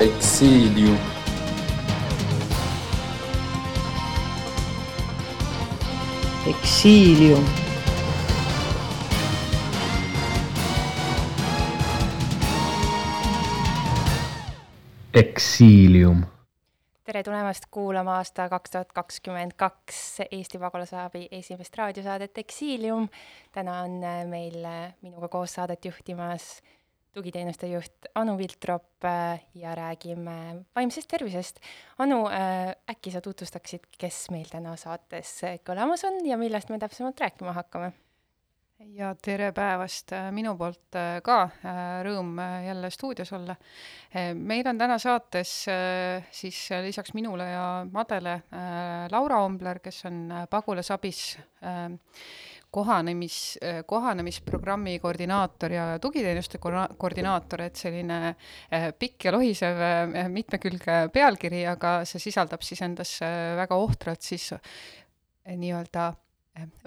[0.00, 0.96] Exilium.
[6.46, 7.44] Exilium.
[15.14, 16.24] Exilium.
[17.04, 23.08] tere tulemast kuulama aasta kaks tuhat kakskümmend kaks Eesti pagulasabi esimest raadiosaadet Exilium.
[23.52, 26.62] täna on äh, meil äh, minuga koos saadet juhtimas
[27.14, 31.60] tugiteenuste juht Anu Viltrop äh, ja räägime vaimsest tervisest.
[31.98, 32.24] Anu,
[32.90, 37.92] äkki sa tutvustaksid, kes meil täna saates kõlamas on ja millest me täpsemalt rääkima hakkame?
[38.96, 43.56] ja tere päevast äh, minu poolt äh, ka, äh, rõõm jälle stuudios olla.
[44.34, 45.50] meil on täna saates
[46.34, 48.40] siis lisaks minule ja Madele
[49.12, 51.38] Laura Ombler, kes on pagulasabis
[52.70, 58.34] kohanemis, kohanemisprogrammi koordinaator ja tugiteenuste koordinaator, et selline
[58.98, 59.82] pikk ja lohisev
[60.30, 63.16] mitmekülgne pealkiri, aga see sisaldab siis endas
[63.58, 64.52] väga ohtralt siis
[65.50, 66.12] nii-öelda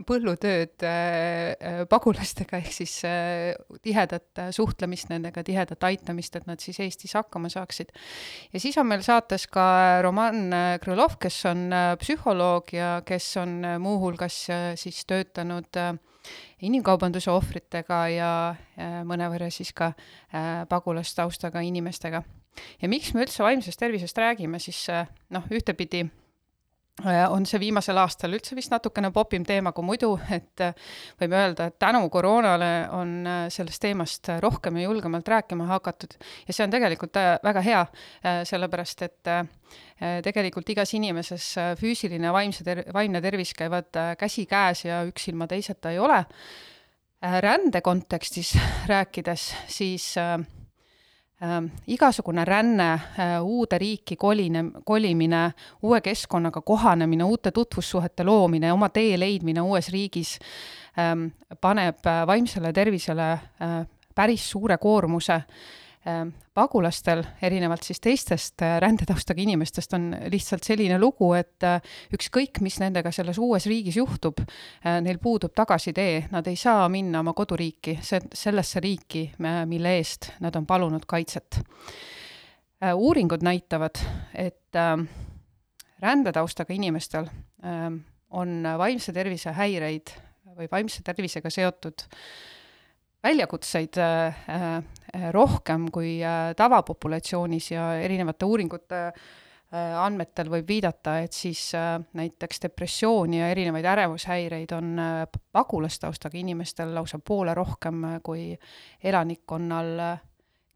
[0.04, 6.80] põllutööd äh, äh, pagulastega, ehk siis äh, tihedat suhtlemist nendega, tihedat aitamist, et nad siis
[6.84, 7.94] Eestis hakkama saaksid.
[8.54, 10.52] ja siis on meil saates ka Roman
[10.84, 11.70] Krõlov, kes on
[12.02, 14.44] psühholoog ja kes on muuhulgas
[14.80, 15.80] siis töötanud
[16.64, 18.32] inimkaubanduse ohvritega ja
[19.08, 19.94] mõnevõrra siis ka
[20.70, 22.24] pagulastaustaga inimestega.
[22.82, 24.86] ja miks me üldse vaimsest tervisest räägime, siis
[25.32, 26.06] noh, ühtepidi
[27.02, 30.76] on see viimasel aastal üldse vist natukene popim teema kui muidu, et äh,
[31.20, 36.14] võime öelda, et tänu koroonale on äh, sellest teemast rohkem ja julgemalt rääkima hakatud
[36.48, 37.82] ja see on tegelikult väga hea,
[38.46, 39.32] sellepärast et
[40.24, 41.48] tegelikult igas inimeses
[41.80, 46.24] füüsiline ja vaimse ter-, vaimne tervis käivad käsikäes ja üks ilma teiseta ei ole.
[47.24, 48.54] rände kontekstis
[48.88, 50.63] rääkides, siis äh, äh,
[51.88, 59.20] igasugune ränne äh,, uude riiki koline, kolimine, uue keskkonnaga kohanemine, uute tutvussuhete loomine, oma tee
[59.20, 60.38] leidmine uues riigis
[61.00, 61.28] ähm,
[61.62, 63.80] paneb äh, vaimsele tervisele äh,
[64.16, 65.42] päris suure koormuse
[66.54, 71.80] pagulastel, erinevalt siis teistest äh, rändetaustaga inimestest, on lihtsalt selline lugu, et äh,
[72.14, 77.24] ükskõik, mis nendega selles uues riigis juhtub, äh, neil puudub tagasitee, nad ei saa minna
[77.24, 79.24] oma koduriiki, see, sellesse riiki,
[79.70, 81.62] mille eest nad on palunud kaitset.
[82.84, 84.00] uuringud näitavad,
[84.36, 84.76] et
[86.04, 87.30] rändetaustaga inimestel
[88.30, 90.12] on vaimse tervise häireid
[90.58, 92.04] või vaimse tervisega seotud
[93.24, 99.08] väljakutseid äh, äh, rohkem kui äh, tavapopulatsioonis ja erinevate uuringute
[99.74, 101.72] andmetel võib viidata, et siis
[102.14, 105.02] näiteks depressiooni ja erinevaid ärevushäireid on
[105.58, 108.52] pagulastaustaga inimestel lausa poole rohkem kui
[109.02, 110.04] elanikkonnal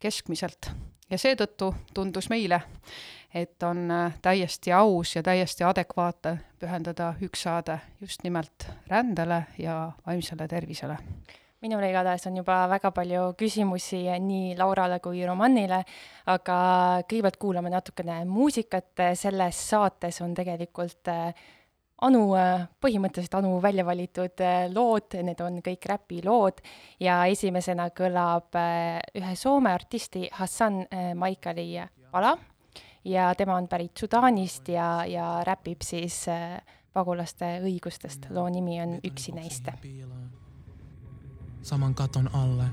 [0.01, 0.71] keskmiselt.
[1.09, 2.61] ja seetõttu tundus meile,
[3.29, 3.85] et on
[4.21, 10.97] täiesti aus ja täiesti adekvaatne pühendada üks saade just nimelt rändele ja vaimsele tervisele
[11.67, 15.81] minul igatahes on juba väga palju küsimusi nii Laurale kui Romanile,
[16.31, 16.57] aga
[17.03, 21.45] kõigepealt kuulame natukene muusikat, selles saates on tegelikult äh,
[22.07, 26.61] Anu, äh, põhimõtteliselt Anu välja valitud äh, lood, need on kõik räpilood
[27.03, 28.55] ja esimesena kõlab
[29.17, 30.85] ühe Soome artisti Hassan
[31.17, 31.71] Maikali
[32.13, 32.37] pala.
[33.07, 36.25] Ja tema on pärit Sudaanist ja, ja räpib siis
[36.93, 39.71] pagulaste õigustest, loo nimi on Üksi neist
[41.61, 42.65] saman katon alle.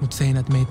[0.00, 0.66] Mut seinät me ei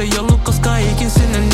[0.00, 1.49] Все я лука скай кинсинен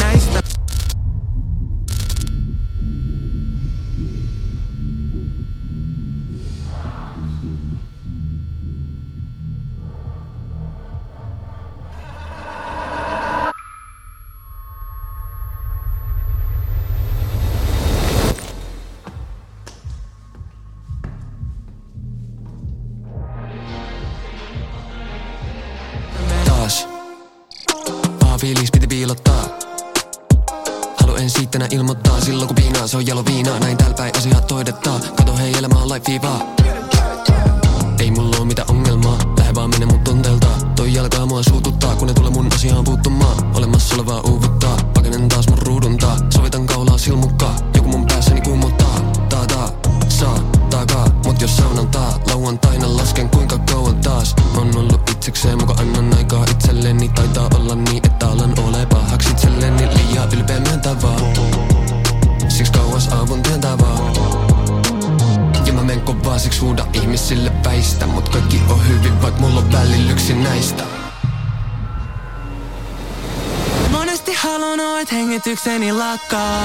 [75.76, 76.55] ääni lakkaa.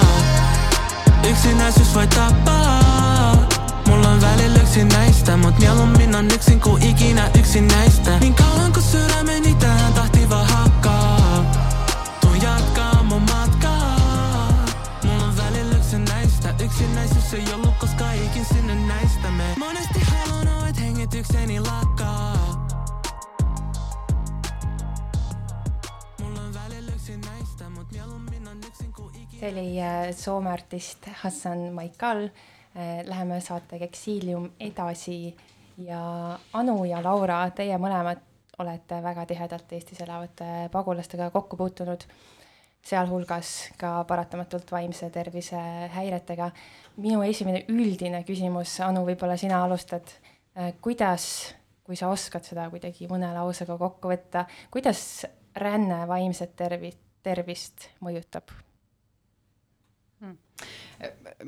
[30.61, 32.29] Artist Hassan Maikal.
[33.03, 35.35] Läheme saatega Exilium edasi
[35.83, 36.01] ja
[36.53, 38.21] Anu ja Laura, teie mõlemad
[38.61, 42.05] olete väga tihedalt Eestis elavate pagulastega kokku puutunud,
[42.85, 45.59] sealhulgas ka paratamatult vaimse tervise
[45.95, 46.51] häiretega.
[46.97, 50.07] minu esimene üldine küsimus, Anu, võib-olla sina alustad.
[50.81, 55.25] kuidas, kui sa oskad seda kuidagi mõne lausega kokku võtta, kuidas
[55.55, 58.70] ränne vaimset tervi-, tervist mõjutab?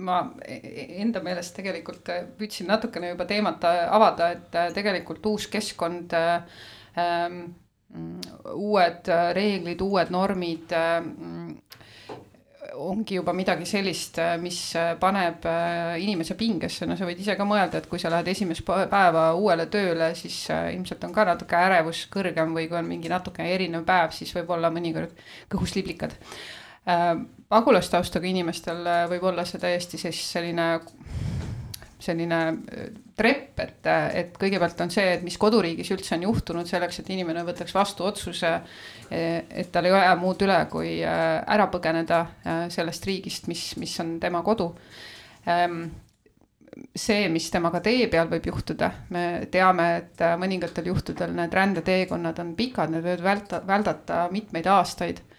[0.02, 7.44] Ma enda meelest tegelikult püüdsin natukene juba teemat avada, et tegelikult uus keskkond ähm,,
[8.54, 11.60] uued reeglid, uued normid ähm,
[12.74, 14.58] ongi juba midagi sellist, mis
[15.00, 15.46] paneb
[16.02, 19.68] inimese pingesse, no sa võid ise ka mõelda, et kui sa lähed esimest päeva uuele
[19.74, 24.14] tööle, siis ilmselt on ka natuke ärevus kõrgem või kui on mingi natuke erinev päev,
[24.18, 25.14] siis võib olla mõnikord
[25.54, 26.18] kõhus liblikad
[26.84, 30.68] pagulastaustaga inimestel võib olla see täiesti siis selline,
[32.04, 32.40] selline
[33.16, 33.90] trepp, et,
[34.20, 38.08] et kõigepealt on see, et mis koduriigis üldse on juhtunud selleks, et inimene võtaks vastu
[38.08, 38.56] otsuse,
[39.12, 42.24] et tal ei ole muud üle, kui ära põgeneda
[42.74, 44.74] sellest riigist, mis, mis on tema kodu.
[46.98, 52.56] See, mis temaga tee peal võib juhtuda, me teame, et mõningatel juhtudel need rändeteekonnad on
[52.58, 55.22] pikad, need võivad välta, väldata mitmeid aastaid.
[55.22, 55.33] Äh,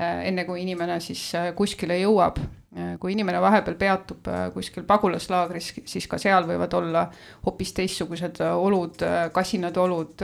[0.00, 2.40] enne kui inimene siis äh, kuskile jõuab.
[2.70, 7.04] Äh, kui inimene vahepeal peatub kuskil pagulaslaagris, siis ka seal võivad olla
[7.44, 9.02] hoopis teistsugused olud,
[9.34, 10.22] kasinad olud,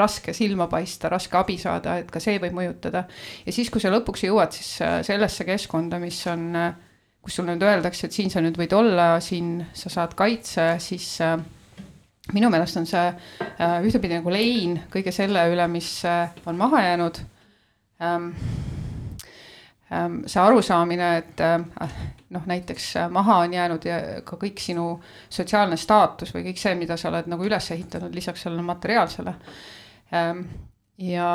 [0.00, 3.04] raske silma paista, raske abi saada, et ka see võib mõjutada.
[3.46, 4.76] ja siis, kui sa lõpuks jõuad siis
[5.08, 6.54] sellesse keskkonda, mis on,
[7.20, 11.18] kus sulle nüüd öeldakse, et siin sa nüüd võid olla, siin sa saad kaitse, siis
[12.30, 13.10] minu meelest on see
[13.58, 15.96] ühtepidi nagu lein kõige selle üle, mis
[16.46, 17.24] on maha jäänud
[18.00, 18.30] ähm,
[19.90, 21.94] see arusaamine, et äh,
[22.30, 24.92] noh, näiteks äh, maha on jäänud ja ka kõik sinu
[25.28, 29.34] sotsiaalne staatus või kõik see, mida sa oled nagu üles ehitanud lisaks sellele materiaalsele.
[30.14, 30.44] Ähm,
[31.02, 31.32] ja,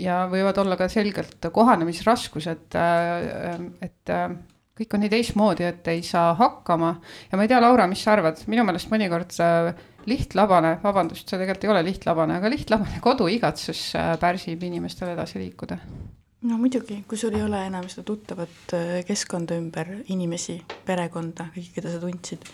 [0.00, 2.76] ja võivad olla ka selgelt kohanemisraskused,
[3.88, 4.14] et
[4.74, 6.96] kõik on nii teistmoodi, et ei saa hakkama
[7.30, 9.32] ja ma ei tea, Laura, mis sa arvad, minu meelest mõnikord
[10.10, 15.78] lihtlabane, vabandust, see tegelikult ei ole lihtlabane, aga lihtlabane koduigatsus äh, pärsib inimestel edasi liikuda.
[16.44, 21.72] No muidugi, kui sul ei ole enam seda tuttavat äh, keskkonda ümber, inimesi, perekonda, kõiki,
[21.78, 22.44] keda sa tundsid,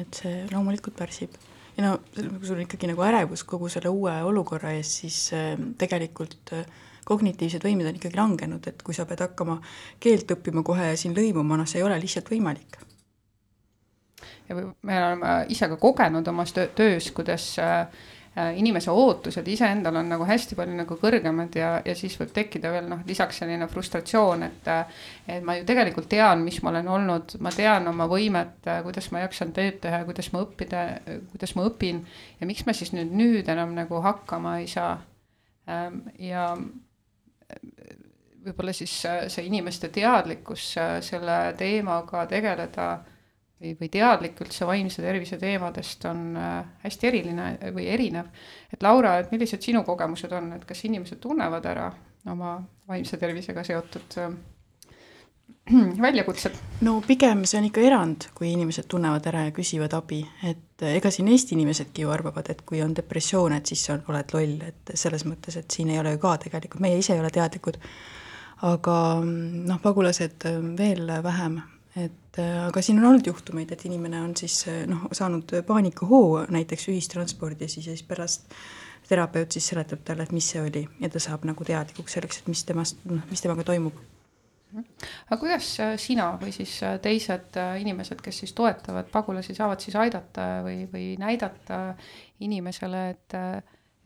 [0.00, 1.34] et see loomulikult pärsib.
[1.76, 5.54] ja no kui sul on ikkagi nagu ärevus kogu selle uue olukorra ees, siis äh,
[5.80, 6.66] tegelikult äh,
[7.08, 9.58] kognitiivsed võimed on ikkagi langenud, et kui sa pead hakkama
[10.00, 12.80] keelt õppima kohe ja siin lõimuma, noh, see ei ole lihtsalt võimalik.
[14.48, 17.86] ja me oleme ise ka kogenud omas töös, kuidas äh,
[18.56, 22.86] inimese ootused iseendal on nagu hästi palju nagu kõrgemad ja, ja siis võib tekkida veel
[22.88, 24.70] noh, lisaks selline frustratsioon, et.
[25.28, 29.20] et ma ju tegelikult tean, mis ma olen olnud, ma tean oma võimet, kuidas ma
[29.26, 30.86] jaksan tööd teha, kuidas ma õppida,
[31.34, 32.00] kuidas ma õpin.
[32.40, 34.96] ja miks ma siis nüüd, nüüd enam nagu hakkama ei saa.
[35.68, 36.54] Ähm, ja
[38.42, 40.72] võib-olla siis see inimeste teadlikkus
[41.04, 42.88] selle teemaga tegeleda
[43.62, 46.54] või, või teadlik üldse vaimse tervise teemadest on äh,
[46.84, 48.30] hästi eriline või erinev.
[48.72, 51.90] et Laura, et millised sinu kogemused on, et kas inimesed tunnevad ära
[52.30, 52.56] oma
[52.88, 54.32] vaimse tervisega seotud äh,
[56.06, 56.58] väljakutsed?
[56.80, 60.96] no pigem see on ikka erand, kui inimesed tunnevad ära ja küsivad abi, et äh,
[60.98, 64.58] ega siin Eesti inimesedki ju arvavad, et kui on depressioon, et siis on, oled loll,
[64.66, 67.78] et selles mõttes, et siin ei ole ju ka tegelikult, meie ise ei ole teadlikud,
[68.66, 71.60] aga mm, noh, pagulased veel vähem,
[71.96, 76.46] et äh, aga siin on olnud juhtumeid, et inimene on siis äh, noh, saanud paanikahoo
[76.52, 78.48] näiteks ühistranspordis ja siis pärast
[79.08, 82.48] terapeut siis seletab talle, et mis see oli ja ta saab nagu teadlikuks selleks, et
[82.48, 84.00] mis temast, noh, mis temaga toimub.
[84.72, 90.48] aga kuidas äh, sina või siis teised inimesed, kes siis toetavad pagulasi, saavad siis aidata
[90.64, 91.84] või, või näidata
[92.40, 93.36] inimesele, et,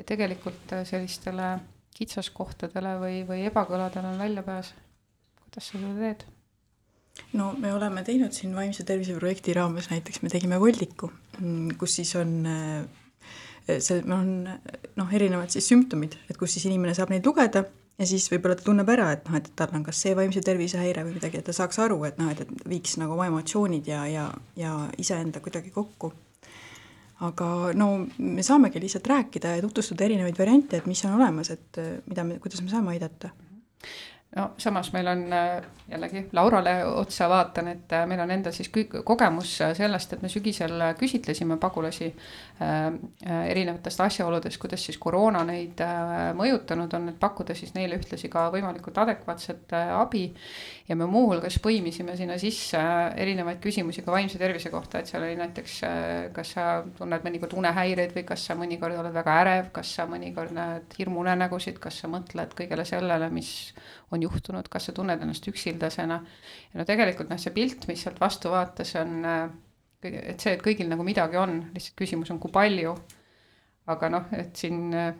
[0.00, 1.54] et tegelikult sellistele
[1.96, 4.74] kitsaskohtadele või, või ebakõladele on väljapääs?
[5.44, 6.32] kuidas sa seda teed?
[7.36, 11.98] No me oleme teinud siin vaimse tervise projekti raames näiteks, me tegime voldiku, mm, kus
[12.00, 12.84] siis on äh,
[13.66, 14.30] see on
[14.96, 17.64] noh, erinevad siis sümptomid, et kus siis inimene saab neid lugeda
[17.96, 20.78] ja siis võib-olla ta tunneb ära, et noh, et tal on kas see vaimse tervise
[20.80, 23.88] häire või midagi, et ta saaks aru, et noh, et, et viiks nagu oma emotsioonid
[23.90, 26.12] ja, ja, ja iseenda kuidagi kokku.
[27.26, 31.80] aga no me saamegi lihtsalt rääkida ja tutvustada erinevaid variante, et mis on olemas, et
[32.06, 33.32] mida me, kuidas me saame aidata
[34.36, 38.70] no samas meil on äh, jällegi Laurale otsa vaatan, et äh, meil on endal siis
[39.04, 42.10] kogemus äh, sellest, et me sügisel küsitlesime pagulasi
[42.56, 45.80] erinevatest asjaoludest, kuidas siis koroona neid
[46.38, 50.30] mõjutanud on, et pakkuda siis neile ühtlasi ka võimalikult adekvaatset abi.
[50.88, 52.80] ja me muuhulgas põimisime sinna sisse
[53.16, 55.74] erinevaid küsimusi ka vaimse tervise kohta, et seal oli näiteks,
[56.32, 60.54] kas sa tunned mõnikord unehäireid või kas sa mõnikord oled väga ärev, kas sa mõnikord
[60.56, 63.52] näed hirmuunenägusid, kas sa mõtled kõigele sellele, mis
[64.10, 66.20] on juhtunud, kas sa tunned ennast üksildasena.
[66.72, 69.48] ja no tegelikult noh, see pilt, mis sealt vastu vaatas, on, äh,
[70.06, 72.96] et see, et kõigil nagu midagi on, lihtsalt küsimus on, kui palju.
[73.86, 75.14] aga noh, et siin äh,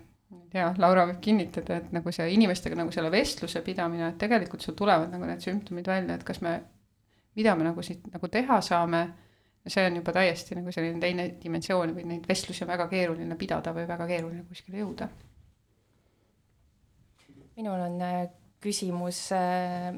[0.54, 4.76] ja Laura võib kinnitada, et nagu see inimestega nagu selle vestluse pidamine, et tegelikult sul
[4.78, 6.56] tulevad nagu need sümptomid välja, et kas me,
[7.38, 9.06] mida me nagu siit nagu teha saame.
[9.66, 13.72] see on juba täiesti nagu selline teine dimensioon või neid vestlusi on väga keeruline pidada
[13.74, 15.08] või väga keeruline kuskile jõuda.
[17.56, 18.28] minul on äh,
[18.60, 19.94] küsimus, äh,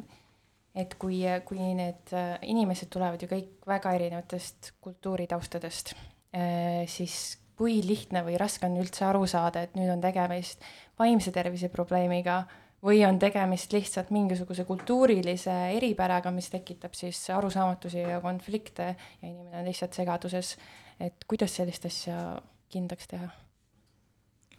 [0.75, 5.95] et kui, kui need äh, inimesed tulevad ju kõik väga erinevatest kultuuritaustadest,
[6.37, 10.63] äh, siis kui lihtne või raske on üldse aru saada, et nüüd on tegemist
[10.99, 12.45] vaimse tervise probleemiga
[12.85, 19.65] või on tegemist lihtsalt mingisuguse kultuurilise eripäraga, mis tekitab siis arusaamatusi ja konflikte ja inimene
[19.65, 20.57] on lihtsalt segaduses.
[21.01, 23.48] et kuidas sellist asja kindlaks teha?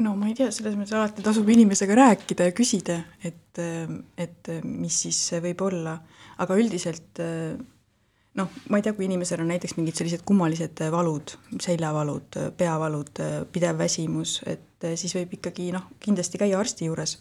[0.03, 3.59] No ma ei tea, selles mõttes alati tasub inimesega rääkida ja küsida, et,
[4.17, 5.97] et mis siis võib olla,
[6.39, 7.19] aga üldiselt
[8.39, 13.81] noh, ma ei tea, kui inimesel on näiteks mingid sellised kummalised valud, seljavalud, peavalud, pidev
[13.81, 17.17] väsimus, et siis võib ikkagi noh, kindlasti käia arsti juures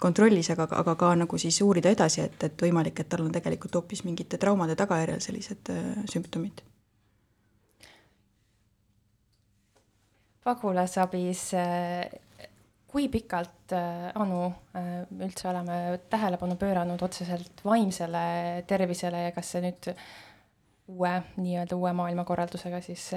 [0.00, 3.78] kontrollis, aga, aga ka nagu siis uurida edasi, et, et võimalik, et tal on tegelikult
[3.78, 5.70] hoopis mingite traumade tagajärjel sellised
[6.12, 6.66] sümptomid
[10.46, 12.10] pagulasabis, äh,
[12.86, 19.64] kui pikalt, äh, Anu, äh, üldse oleme tähelepanu pööranud otseselt vaimsele tervisele ja kas see
[19.64, 19.90] nüüd
[20.86, 23.08] uue, nii-öelda uue maailmakorraldusega siis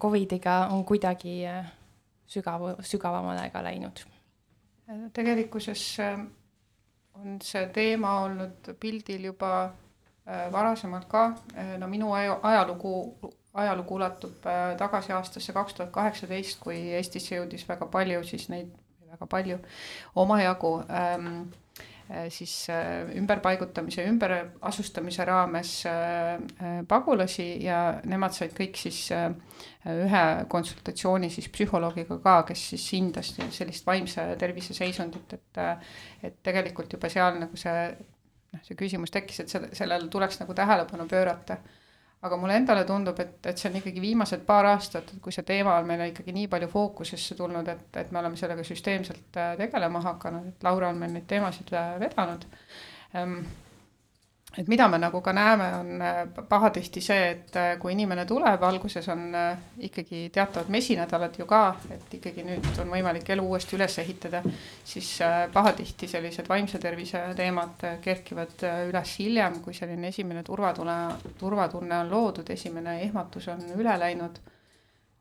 [0.00, 1.42] Covidiga on kuidagi
[2.30, 4.06] sügav, sügavamale ka läinud?
[5.14, 5.82] tegelikkuses
[7.20, 9.50] on see teema olnud pildil juba
[10.50, 11.26] varasemalt ka,
[11.78, 12.94] no minu ajalugu
[13.54, 18.70] ajalugu ulatub äh, tagasi aastasse kaks tuhat kaheksateist, kui Eestisse jõudis väga palju siis neid,
[19.10, 19.56] väga palju,
[20.22, 21.26] omajagu ähm,
[22.10, 25.72] äh, siis äh, ümberpaigutamise, ümberasustamise raames
[26.88, 33.86] pagulasi ja nemad said kõik siis ühe konsultatsiooni siis psühholoogiga ka, kes siis hindas sellist
[33.86, 35.62] vaimse tervise seisundit, et
[36.22, 40.54] et tegelikult juba seal nagu see noh, see küsimus tekkis, et selle, sellele tuleks nagu
[40.54, 41.58] tähelepanu pöörata
[42.22, 45.78] aga mulle endale tundub, et, et see on ikkagi viimased paar aastat, kui see teema
[45.80, 50.02] on meile ikkagi nii palju fookusesse tulnud, et, et me oleme sellega süsteemselt äh, tegelema
[50.04, 52.44] hakanud, et Laura on meil neid teemasid äh, vedanud.
[53.14, 53.38] Ehm,
[54.58, 58.62] et mida me nagu ka näeme, on äh, pahatihti see, et äh, kui inimene tuleb,
[58.66, 61.62] alguses on äh, ikkagi teatavad mesinädalad ju ka,
[61.94, 64.42] et ikkagi nüüd on võimalik elu uuesti üles ehitada,
[64.84, 65.12] siis
[65.52, 70.96] pahatihti sellised vaimse tervise teemad kerkivad üles hiljem, kui selline esimene turvatunne,
[71.38, 74.40] turvatunne on loodud, esimene ehmatus on üle läinud,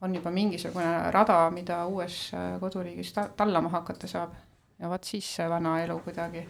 [0.01, 2.31] on juba mingisugune rada, mida uues
[2.61, 4.33] koduriigis ta tallama hakata saab.
[4.79, 6.47] ja vot siis see vana elu kuidagi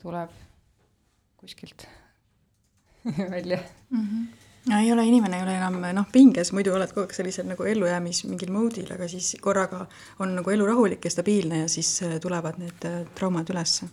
[0.00, 0.51] tuleb
[1.42, 1.86] kuskilt
[3.34, 3.58] välja
[3.90, 4.06] mm.
[4.06, 4.26] -hmm.
[4.70, 7.66] no ei ole, inimene ei ole enam noh, pinges, muidu oled kogu aeg sellisel nagu
[7.66, 9.86] ellujäämis mingil moodil, aga siis korraga
[10.18, 13.90] on nagu elu rahulik ja stabiilne ja siis äh, tulevad need äh, traumad ülesse.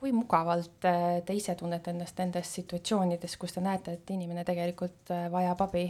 [0.00, 5.12] kui mugavalt äh, te ise tunnete ennast nendes situatsioonides, kus te näete, et inimene tegelikult
[5.32, 5.82] vajab abi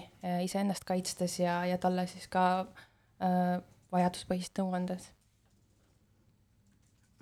[0.43, 2.67] iseennast kaitstes ja, ja talle siis ka
[3.23, 5.13] äh, vajaduspõhist nõu andes?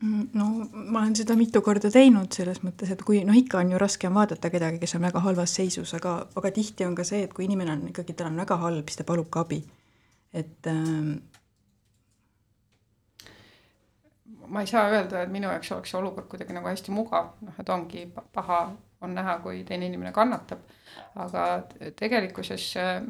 [0.02, 3.72] Mm, no ma olen seda mitu korda teinud selles mõttes, et kui noh, ikka on
[3.72, 7.24] ju raskem vaadata kedagi, kes on väga halvas seisus, aga, aga tihti on ka see,
[7.26, 9.58] et kui inimene on ikkagi, tal on väga halb, siis ta palub ka abi.
[10.32, 11.16] et ähm...
[14.46, 17.56] ma ei saa öelda, et minu jaoks oleks see olukord kuidagi nagu hästi mugav, noh,
[17.58, 18.60] et ongi paha
[19.02, 20.62] on näha, kui teine inimene kannatab.
[21.18, 21.48] aga
[21.98, 22.68] tegelikkuses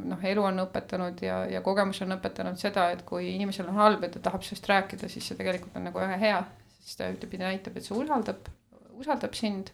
[0.08, 4.08] noh, elu on õpetanud ja, ja kogemus on õpetanud seda, et kui inimesel on halb
[4.08, 6.40] ja ta tahab sellest rääkida, siis see tegelikult on nagu väga hea
[6.88, 8.48] siis ta ühtepidi näitab, et see usaldab,
[8.96, 9.72] usaldab sind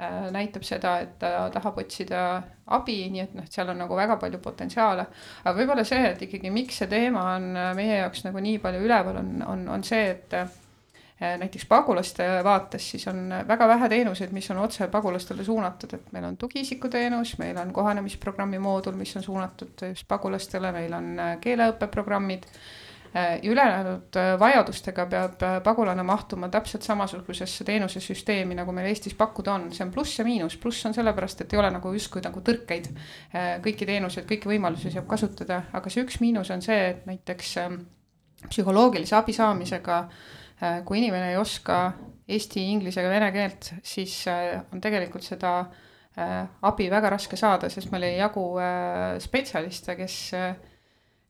[0.00, 0.30] äh,.
[0.32, 2.22] näitab seda, et ta tahab otsida
[2.76, 5.06] abi, nii et noh, seal on nagu väga palju potentsiaale.
[5.44, 8.82] aga võib-olla see, et ikkagi, miks see teema on äh, meie jaoks nagu nii palju
[8.86, 10.58] üleval, on, on, on see, et äh,
[11.20, 16.28] näiteks pagulaste vaates siis on väga vähe teenuseid, mis on otse pagulastele suunatud, et meil
[16.28, 21.10] on tugiisikuteenus, meil on kohanemisprogrammi moodul, mis on suunatud just pagulastele, meil on
[21.44, 22.48] keeleõppeprogrammid
[23.14, 29.56] Äh, ülejäänud äh, vajadustega peab äh, pagulane mahtuma täpselt samasugusesse teenusesüsteemi, nagu meil Eestis pakkuda
[29.56, 32.38] on, see on pluss ja miinus, pluss on sellepärast, et ei ole nagu justkui nagu
[32.46, 32.86] tõrkeid.
[33.66, 37.82] kõiki teenuseid, kõiki võimalusi saab kasutada, aga see üks miinus on see, et näiteks ähm,
[38.46, 40.00] psühholoogilise abi saamisega,
[40.86, 41.82] kui inimene ei oska
[42.30, 45.64] eesti, inglise ega vene keelt, siis on tegelikult seda
[46.62, 48.44] abi väga raske saada, sest meil ei jagu
[49.24, 50.18] spetsialiste, kes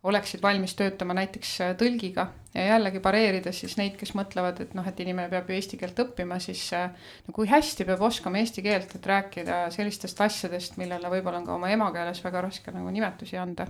[0.03, 4.87] oleksid valmis töötama näiteks äh, tõlgiga ja jällegi pareerides siis neid, kes mõtlevad, et noh,
[4.87, 6.89] et inimene peab ju eesti keelt õppima, siis äh,
[7.27, 11.59] no kui hästi peab oskama eesti keelt, et rääkida sellistest asjadest, millele võib-olla on ka
[11.59, 13.69] oma emakeeles väga raske nagu nimetusi anda.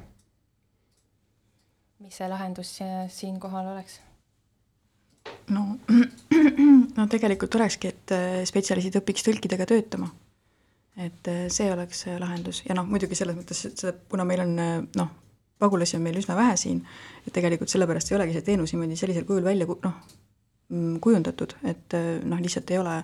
[2.01, 2.79] mis see lahendus
[3.12, 3.99] siinkohal oleks?
[5.51, 5.64] no,
[6.99, 10.12] no tegelikult olekski, et äh, spetsialistid õpiks tõlkidega töötama.
[11.01, 14.55] et see oleks lahendus ja noh, muidugi selles mõttes, et seda, kuna meil on
[14.95, 15.11] noh,
[15.61, 16.81] pagulasi on meil üsna vähe siin,
[17.27, 19.99] et tegelikult sellepärast ei olegi see teenus niimoodi sellisel kujul välja noh,
[20.68, 23.03] mm, kujundatud, et noh, lihtsalt ei ole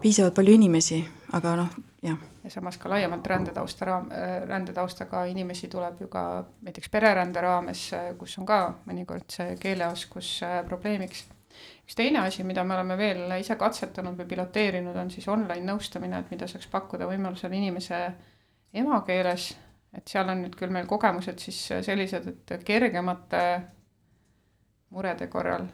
[0.00, 1.00] piisavalt palju inimesi,
[1.36, 2.18] aga noh, jah.
[2.44, 4.10] ja samas ka laiemalt rändetausta raam,
[4.48, 10.60] rändetaustaga inimesi tuleb ju ka näiteks pererände raames, kus on ka mõnikord see keeleoskus äh,
[10.68, 11.24] probleemiks.
[11.86, 16.20] üks teine asi, mida me oleme veel ise katsetanud või piloteerinud, on siis online nõustamine,
[16.20, 18.00] et mida saaks pakkuda võimalusel inimese
[18.74, 19.54] emakeeles
[19.96, 23.42] et seal on nüüd küll meil kogemused siis sellised, et kergemate
[24.94, 25.66] murede korral.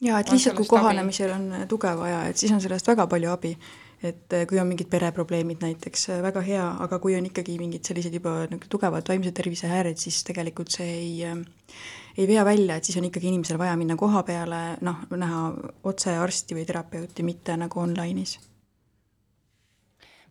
[0.00, 1.42] ja et lihtsalt, kui kohanemisel abi.
[1.42, 3.56] on tuge vaja, et siis on sellest väga palju abi.
[4.02, 8.42] et kui on mingid pereprobleemid näiteks, väga hea, aga kui on ikkagi mingid sellised juba
[8.50, 11.38] nagu tugevad vaimse tervise häired, siis tegelikult see ei
[12.16, 15.40] ei vea välja, et siis on ikkagi inimesel vaja minna koha peale, noh, näha
[15.84, 18.38] otse arsti või terapeuti, mitte nagu online'is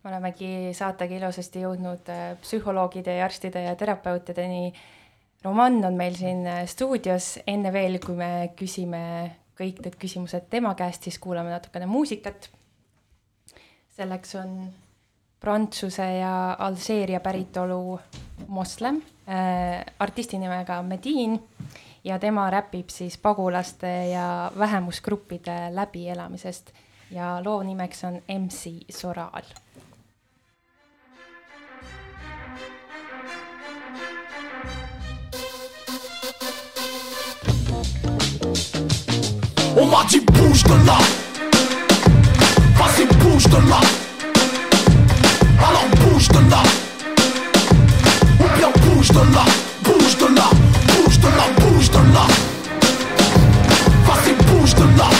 [0.06, 4.70] olemegi saatega ilusasti jõudnud äh, psühholoogide ja arstide ja terapeutideni.
[5.44, 9.02] Roman on meil siin äh, stuudios, enne veel, kui me küsime
[9.56, 12.50] kõik need küsimused tema käest, siis kuulame natukene muusikat.
[13.96, 14.72] selleks on
[15.40, 17.98] Prantsuse ja Alžeeria päritolu
[18.48, 21.38] moslem äh,, artisti nimega Medin
[22.04, 26.72] ja tema räpib siis pagulaste ja vähemusgruppide läbielamisest
[27.10, 29.65] ja loo nimeks on MC Soral
[39.78, 40.96] On m'a dit bouge de là
[42.78, 43.80] Vas-y bouge de là
[45.58, 46.62] Alors bouge de là
[48.40, 49.44] Ou bien bouge de là
[49.84, 50.48] Bouge de là
[50.86, 52.26] Bouge de là Bouge de là
[54.06, 55.10] Vas-y bouge de là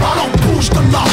[0.00, 1.04] Alors bouge de là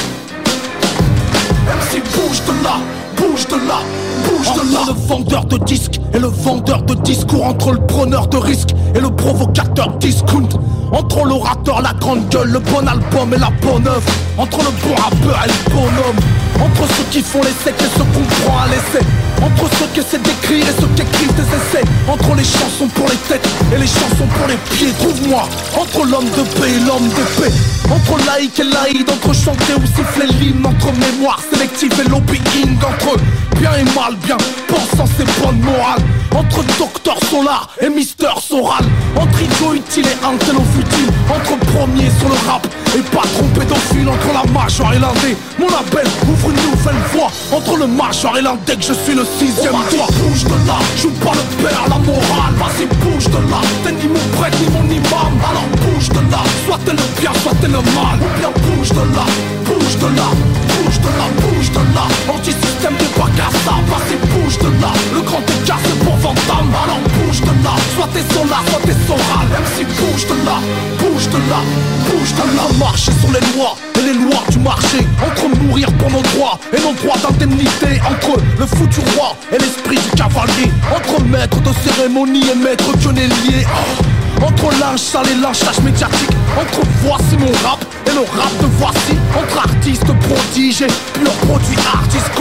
[1.92, 2.78] si bouge de là
[3.18, 3.80] bouge de là,
[4.24, 4.80] bouge de là.
[4.88, 9.00] le vendeur de disques et le vendeur de discours, entre le preneur de risques et
[9.00, 10.50] le provocateur discount.
[10.92, 14.12] Entre l'orateur, la grande gueule, le bon album et la bonne œuvre.
[14.38, 16.45] Entre le bon rappeur et le bonhomme.
[16.62, 19.06] Entre ceux qui font l'essai et ceux qu'on prend à l'essai.
[19.42, 21.86] Entre ceux qui essaient d'écrire et ceux qui écrivent des essais.
[22.08, 24.94] Entre les chansons pour les têtes et les chansons pour les pieds.
[25.00, 25.44] Trouve-moi
[25.78, 27.52] entre l'homme de paix et l'homme de paix.
[27.92, 30.66] Entre laïc et laïd, entre chanter ou siffler l'hymne.
[30.66, 32.78] Entre mémoire sélective et lobbying.
[32.78, 33.18] Entre
[33.60, 34.38] bien et mal, bien
[34.68, 36.02] pensant c'est bonne morale.
[36.34, 38.86] Entre docteur Solar et Mister Soral.
[39.16, 41.12] Entre idiot utile et intello futile.
[41.30, 42.66] Entre premier sur le rap
[42.96, 44.10] et patron pédophile.
[44.10, 45.36] Entre la major et l'indé.
[45.60, 47.32] Mon label ouvre une nouvelle voie.
[47.52, 50.08] Entre le major et l'indé que je suis le sixième doigt.
[50.24, 52.56] Bouge de là, joue pas le père, la morale.
[52.58, 53.60] Vas-y, bouge de là.
[53.84, 55.34] T'es ni mon prêtre ni mon imam.
[55.50, 56.42] Alors bouge de là.
[56.66, 58.18] Soit t'es le bien, soit t'es le mal.
[58.22, 59.26] Ou bien bouge de là,
[59.66, 60.28] bouge de là,
[60.72, 62.06] bouge de là, bouge de là.
[62.34, 64.92] Anti-système de Bacassa, vas-y, bouge de là.
[65.14, 66.72] Le grand écart c'est pour Vandame.
[66.84, 67.74] Alors bouge de là.
[67.96, 69.48] Soit t'es solar, soit t'es soral.
[69.66, 70.58] MC bouge de là,
[71.00, 71.60] bouge de là,
[72.08, 72.66] bouge de là.
[72.86, 75.00] Marcher sur les lois et les lois du marché.
[75.26, 78.00] Entre mourir pour nos droits et nos droits d'indemnité.
[78.08, 80.70] Entre le foutu roi et l'esprit du cavalier.
[80.96, 82.86] Entre maître de cérémonie et maître.
[82.88, 84.25] Oh.
[84.46, 86.30] Entre linge et lynchage médiatique.
[86.60, 89.18] Entre voici mon rap et le rap de voici.
[89.36, 92.32] Entre artistes prodiges et pur produit artiste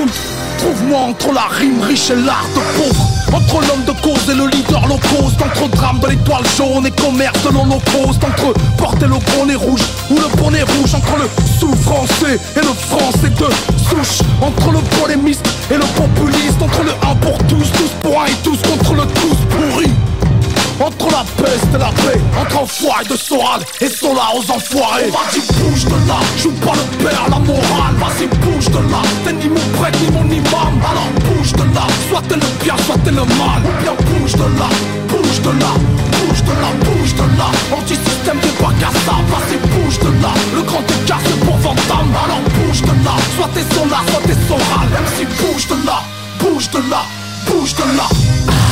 [0.59, 3.09] Trouve-moi entre la rime riche et l'art de pauvre.
[3.33, 6.91] Entre l'homme de cause et le leader low cost Entre drame de l'étoile jaune et
[6.91, 8.23] commerce de l'holocauste.
[8.23, 10.95] Entre porter le bonnet rouge ou le bonnet rouge.
[10.95, 13.49] Entre le sous-français et le français de
[13.89, 14.21] souche.
[14.43, 16.61] Entre le polémiste et le populiste.
[16.61, 19.64] Entre le 1 pour tous, tous pour un et tous contre le tous pourri
[20.81, 25.11] entre la peste et la paix, entre enfoirés de Soral et Sola aux enfoirés.
[25.11, 27.95] Vas-y, bouge de là, joue pas le père, la morale.
[27.99, 30.75] Vas-y, bouge de là, t'es ni mon prêtre ni mon imam.
[30.83, 33.61] Alors bouge de là, soit t'es le bien, soit t'es le mal.
[33.65, 34.69] Ou bien bouge de là,
[35.09, 35.73] bouge de là,
[36.11, 37.49] bouge de là, bouge de là.
[37.77, 40.33] Anti-système de Bacassa, vas-y, bouge de là.
[40.55, 42.13] Le grand écart c'est pour Vandame.
[42.25, 44.89] Alors bouge de là, soit t'es Sola, soit t'es Soral.
[44.91, 46.03] MC bouge de là,
[46.41, 47.03] bouge de là,
[47.47, 48.64] bouge de là.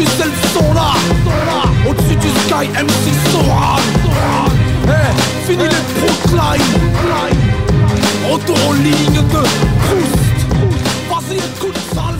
[0.00, 0.92] Au-dessus c'est le son là
[1.86, 3.82] Au-dessus du sky MC Soral
[4.88, 5.12] Eh,
[5.46, 6.80] fini les proclines
[8.30, 10.20] Retour aux lignes de Proust.
[11.10, 12.14] Vas-y écoute rap.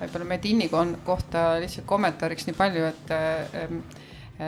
[0.00, 0.68] Võib-olla Medini
[1.04, 3.80] kohta lihtsalt kommentaariks nii palju, et ähm,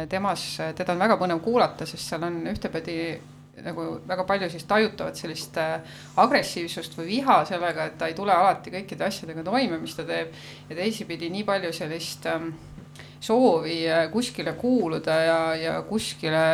[0.09, 0.45] temas,
[0.77, 3.01] teda on väga põnev kuulata, sest seal on ühtepidi
[3.65, 5.79] nagu väga palju siis tajutavat sellist äh,
[6.23, 10.35] agressiivsust või viha sellega, et ta ei tule alati kõikide asjadega toime, mis ta teeb.
[10.69, 12.51] ja teisipidi nii palju sellist ähm,
[13.21, 16.45] soovi äh, kuskile kuuluda ja, ja kuskile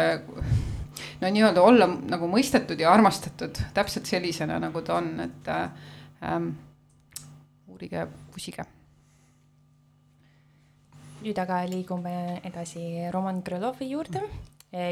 [1.21, 5.93] no nii-öelda olla nagu mõistetud ja armastatud täpselt sellisena, nagu ta on, et äh,
[6.23, 6.51] ähm,
[7.69, 8.67] uurige, pusige
[11.27, 14.23] nüüd aga liigume edasi Roman Krõlovi juurde,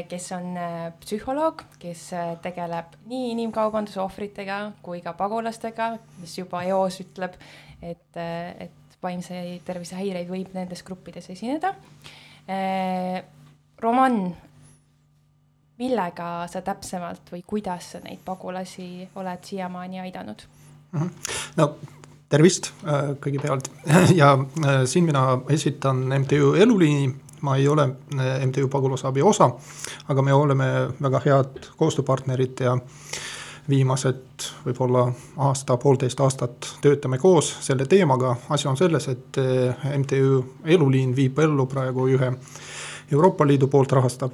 [0.09, 6.63] kes on äh, psühholoog, kes äh, tegeleb nii inimkaubanduse ohvritega kui ka pagulastega, mis juba
[6.69, 7.37] eos ütleb,
[7.81, 11.75] et, et vaimse tervise häireid võib nendes gruppides esineda.
[13.81, 14.15] Roman,
[15.81, 18.87] millega sa täpsemalt või kuidas sa neid pagulasi
[19.19, 20.45] oled siiamaani aidanud?
[21.57, 21.65] no
[22.31, 23.69] tervist äh, kõigepealt
[24.21, 27.09] ja äh, siin mina esitan MTÜ Eluliini,
[27.45, 29.51] ma ei ole äh, MTÜ pagulasabi osa,
[30.09, 30.69] aga me oleme
[31.01, 32.77] väga head koostööpartnerid ja
[33.69, 35.07] viimased võib-olla
[35.47, 39.39] aasta, poolteist aastat töötame koos selle teemaga, asi on selles, et
[39.97, 40.43] MTÜ
[40.75, 42.31] Eluliin viib ellu praegu ühe
[43.11, 44.31] Euroopa Liidu poolt rahastav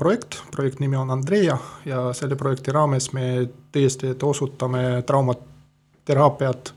[0.00, 6.72] projekt, projekt nimi on Andrea ja selle projekti raames me tõesti osutame traumateraapiat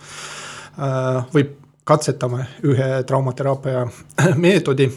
[1.33, 1.45] või
[1.87, 3.85] katsetame ühe traumateraapia
[4.43, 4.89] meetodi,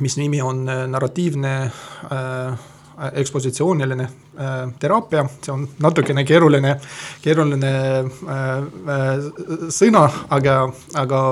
[0.00, 2.70] mis nimi on narratiivne äh,
[3.12, 6.76] ekspositsiooniline äh, teraapia, see on natukene keeruline,
[7.22, 8.06] keeruline äh,
[8.94, 9.26] äh,
[9.74, 10.04] sõna,
[10.34, 10.60] aga,
[11.00, 11.24] aga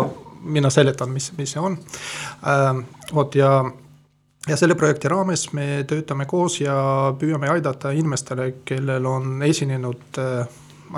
[0.43, 2.83] mina seletan, mis, mis see on äh,.
[3.15, 3.53] vot ja,
[4.49, 6.75] ja selle projekti raames me töötame koos ja
[7.19, 10.47] püüame aidata inimestele, kellel on esinenud äh,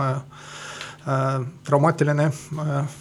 [0.00, 3.00] äh, traumaatiline äh,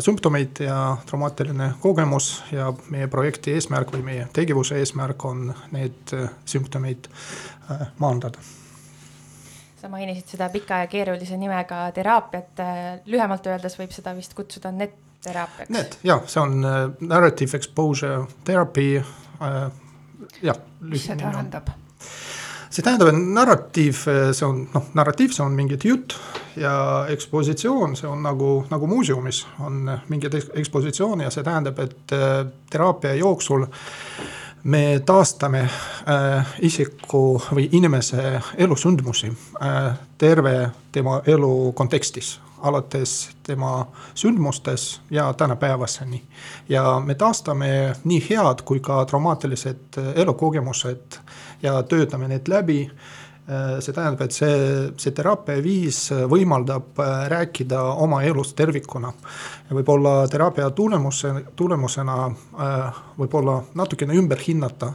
[0.00, 6.14] sümptomeid ja traumaatiline kogemus ja meie projekti eesmärk või meie tegevuse eesmärk on need
[6.44, 7.08] sümptomeid
[7.98, 8.38] maandada.
[9.80, 12.60] sa mainisid seda pika ja keerulise nimega teraapiat,
[13.06, 15.70] lühemalt öeldes võib seda vist kutsuda net-, teraapiaks?
[15.72, 16.60] Need, jah, see on
[17.00, 19.70] narrative exposure therapy uh,,
[20.42, 20.60] jah.
[20.80, 21.72] mis see tähendab?
[22.70, 26.14] See tähendab, et narratiiv, see on noh, narratiiv, see on mingi jutt
[26.60, 32.44] ja ekspositsioon, see on nagu, nagu muuseumis on mingid ekspositsioon ja see tähendab, et uh,
[32.70, 33.66] teraapia jooksul
[34.62, 45.00] me taastame äh, isiku või inimese elusündmusi äh, terve tema elu kontekstis alates tema sündmustes
[45.10, 46.22] ja tänapäevaseni.
[46.68, 51.18] ja me taastame nii head kui ka traumaatilised elukogemused
[51.62, 52.84] ja töötame need läbi.
[53.80, 54.58] see tähendab, et see,
[55.00, 57.00] see teraapiaviis võimaldab
[57.32, 59.12] rääkida oma elust tervikuna.
[59.70, 62.28] ja võib-olla teraapia tulemuse, tulemusena
[63.18, 64.92] võib-olla natukene ümber hinnata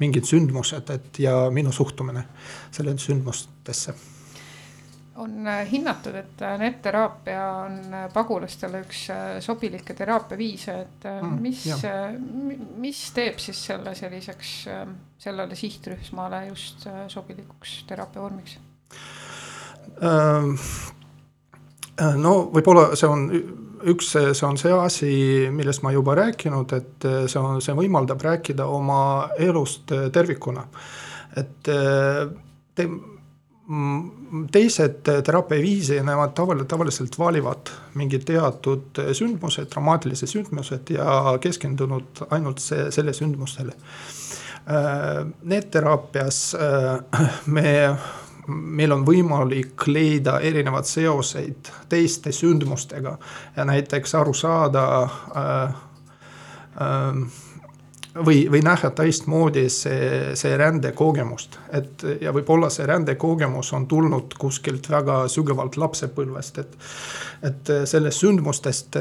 [0.00, 2.24] mingid sündmused, et ja minu suhtumine
[2.70, 3.94] selle sündmustesse
[5.16, 9.04] on äh, hinnatud, et äh, netteraapia on äh, pagulastele üks
[9.44, 11.66] sobilikke teraapiaviise, et mm, mis,
[12.80, 14.52] mis teeb siis selle selliseks,
[15.22, 18.56] sellele sihtrühmale just sobilikuks teraapiavormiks?
[20.02, 20.54] Ähm,
[22.22, 23.28] no võib-olla see on
[23.92, 25.12] üks, see on see asi,
[25.52, 29.02] millest ma juba rääkinud, et see on, see võimaldab rääkida oma
[29.36, 30.64] elust tervikuna.
[31.36, 32.86] et te
[34.52, 42.90] teised teraapiaviisi, nemad tavaliselt, tavaliselt valivad mingid teatud sündmused, dramaatilised sündmused ja keskendunud ainult see,
[42.92, 43.76] selle sündmustele.
[44.62, 47.96] Äh, Need teraapias äh, me,
[48.46, 53.16] meil on võimalik leida erinevaid seoseid teiste sündmustega
[53.56, 55.80] ja näiteks aru saada äh,
[56.80, 57.40] äh,
[58.14, 64.88] või, või näha teistmoodi see, see rändekogemust, et ja võib-olla see rändekogemus on tulnud kuskilt
[64.90, 66.78] väga sügavalt lapsepõlvest, et.
[67.42, 68.96] et sellest sündmustest,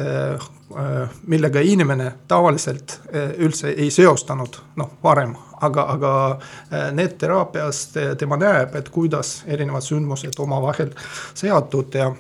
[1.28, 3.00] millega inimene tavaliselt
[3.38, 10.40] üldse ei seostanud, noh varem, aga, aga need teraapias tema näeb, et kuidas erinevad sündmused
[10.40, 10.94] omavahel
[11.34, 12.12] seotud ja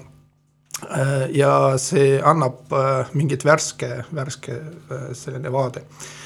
[1.30, 2.72] ja see annab
[3.14, 4.56] mingit värske, värske
[5.14, 6.21] selline vaade Äh,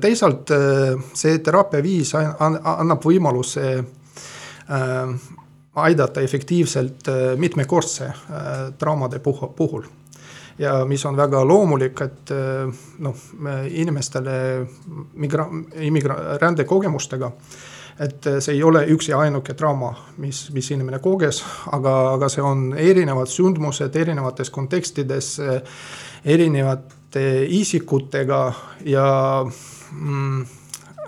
[0.00, 5.12] teisalt äh, see teraapiaviis annab võimaluse äh,
[5.78, 7.06] aidata efektiivselt
[7.38, 8.08] mitmekordse
[8.78, 9.84] traumade puhul
[10.58, 12.32] ja mis on väga loomulik, et
[12.98, 13.20] noh,
[13.70, 14.32] inimestele
[15.14, 15.46] migra-,
[15.86, 17.30] immigra-, rändekogemustega.
[17.98, 22.42] et see ei ole üks ja ainuke trauma, mis, mis inimene koges, aga, aga see
[22.42, 25.32] on erinevad sündmused erinevates kontekstides,
[26.24, 28.52] erinevad isikutega
[28.84, 29.06] ja
[29.92, 30.42] mm,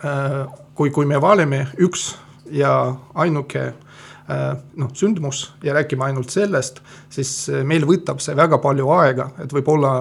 [0.05, 2.15] äh, kui, kui me valime üks
[2.51, 2.73] ja
[3.15, 6.81] ainuke äh, noh, sündmus ja räägime ainult sellest,
[7.13, 9.99] siis meil võtab see väga palju aega, et võib-olla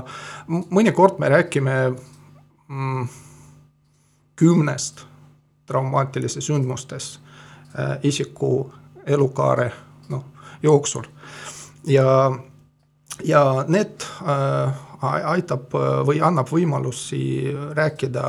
[0.47, 3.09] mõnikord me räägime mm,
[4.39, 5.05] kümnest
[5.69, 7.19] traumaatilisest sündmustest
[7.79, 8.71] äh, isiku
[9.05, 9.71] elukaare
[10.09, 10.23] noh,
[10.63, 11.03] jooksul.
[11.87, 12.31] Ja,
[13.23, 15.73] ja need äh, aitab
[16.07, 17.21] või annab võimalusi
[17.77, 18.23] rääkida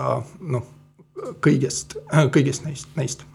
[0.54, 0.66] noh,
[1.44, 1.96] kõigest,
[2.34, 3.26] kõigist neist, neist.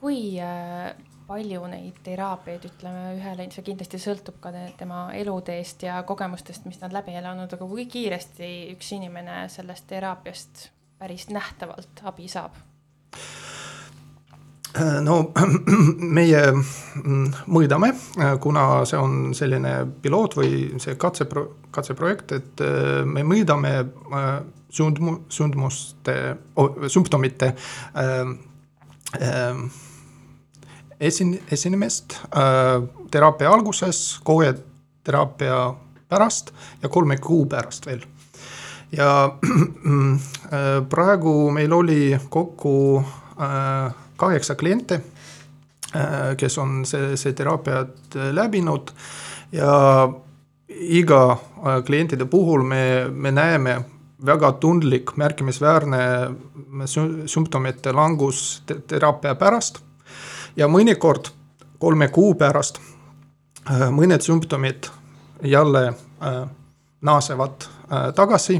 [0.00, 0.94] kui äh,
[1.28, 4.50] palju neid teraapiaid, ütleme ühele, see kindlasti sõltub ka
[4.80, 10.70] tema eluteest ja kogemustest, mis on läbi elanud, aga kui kiiresti üks inimene sellest teraapiast
[10.98, 12.56] päris nähtavalt abi saab?
[14.74, 15.32] Äh, no
[16.16, 20.50] meie mm, mõõdame, äh, kuna see on selline piloot või
[20.82, 23.72] see katsepro-, katseprojekt, et äh, me mõõdame
[24.70, 26.14] sündmu-, sündmuste,
[26.86, 28.20] sümptomite äh,
[29.18, 29.64] äh,
[31.00, 32.76] esin-, esinemist äh,
[33.10, 34.52] teraapia alguses, kohe
[35.02, 35.64] teraapia
[36.10, 38.06] pärast ja kolme kuu pärast veel.
[38.94, 39.32] ja
[40.94, 43.02] praegu meil oli kokku
[43.34, 45.00] äh, kaheksa kliente,
[45.94, 48.92] äh, kes on see, see teraapiat äh, läbinud
[49.52, 49.72] ja
[50.68, 53.80] iga äh, klientide puhul me, me näeme
[54.26, 56.00] väga tundlik, märkimisväärne
[57.26, 59.80] sümptomite langus teraapia pärast.
[60.56, 61.30] ja mõnikord
[61.78, 62.80] kolme kuu pärast
[63.70, 64.90] mõned sümptomid
[65.42, 65.92] jälle
[67.00, 67.64] naasevad
[68.14, 68.58] tagasi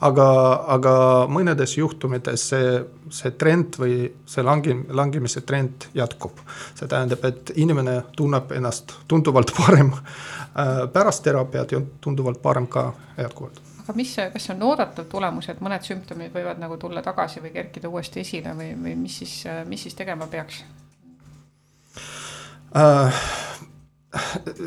[0.00, 0.28] aga,
[0.76, 0.94] aga
[1.32, 6.40] mõnedes juhtumites see, see trend või see langi-, langemise trend jätkub.
[6.74, 12.92] see tähendab, et inimene tunneb ennast tunduvalt parem äh, pärast teraapiat ja tunduvalt parem ka
[13.16, 17.52] jätkuvalt aga mis, kas on oodatav tulemus, et mõned sümptomid võivad nagu tulla tagasi või
[17.54, 19.34] kerkida uuesti esile või, või mis siis,
[19.70, 20.64] mis siis tegema peaks?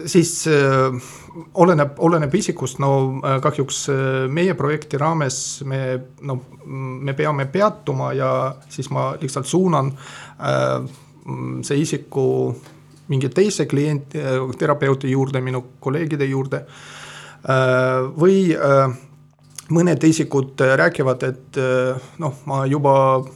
[0.06, 1.12] Siis äh,
[1.54, 2.92] oleneb, oleneb isikust, no
[3.24, 4.00] äh, kahjuks äh,
[4.32, 5.82] meie projekti raames me,
[6.22, 8.32] no me peame peatuma ja
[8.70, 10.90] siis ma lihtsalt suunan äh,
[11.66, 12.26] see isiku
[13.10, 14.22] mingi teise klienti,
[14.58, 18.06] terapeuti juurde, minu kolleegide juurde äh,.
[18.14, 18.92] või äh,
[19.74, 21.58] mõned isikud räägivad, et
[22.18, 22.94] noh, ma juba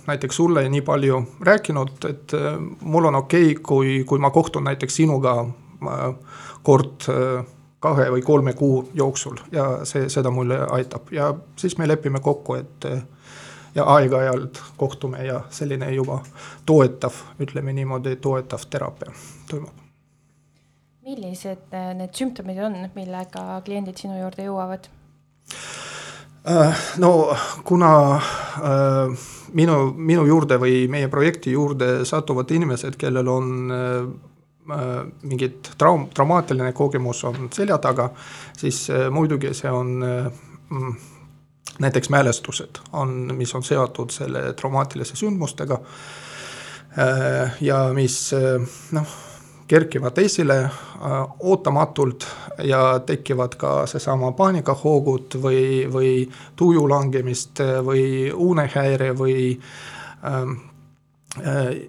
[0.07, 2.33] näiteks sulle nii palju rääkinud, et
[2.81, 5.35] mul on okei okay,, kui, kui ma kohtun näiteks sinuga
[6.63, 7.07] kord
[7.83, 12.55] kahe või kolme kuu jooksul ja see, seda mulle aitab ja siis me lepime kokku,
[12.55, 12.87] et
[13.75, 16.21] ja aeg-ajalt kohtume ja selline juba
[16.65, 19.11] toetav, ütleme niimoodi, toetav teraapia
[19.49, 19.79] toimub.
[21.03, 24.87] millised äh, need sümptomid on, millega kliendid sinu juurde jõuavad?
[26.47, 33.51] Äh, no kuna äh, minu, minu juurde või meie projekti juurde satuvad inimesed, kellel on
[33.73, 34.07] Äh,
[35.23, 38.09] mingit traum-, traumaatiline kogemus on selja taga,
[38.57, 40.31] siis äh, muidugi see on äh,
[40.69, 40.95] mm,
[41.83, 45.79] näiteks mälestused on, mis on seotud selle traumaatilise sündmustega.
[47.61, 48.17] ja mis
[48.93, 49.13] noh,
[49.67, 50.57] kerkivad esile
[51.39, 52.27] ootamatult
[52.63, 56.11] ja tekivad ka seesama paanikahoogud või, või
[56.55, 59.57] tuju langemist või unehäire või
[60.29, 60.53] ähm,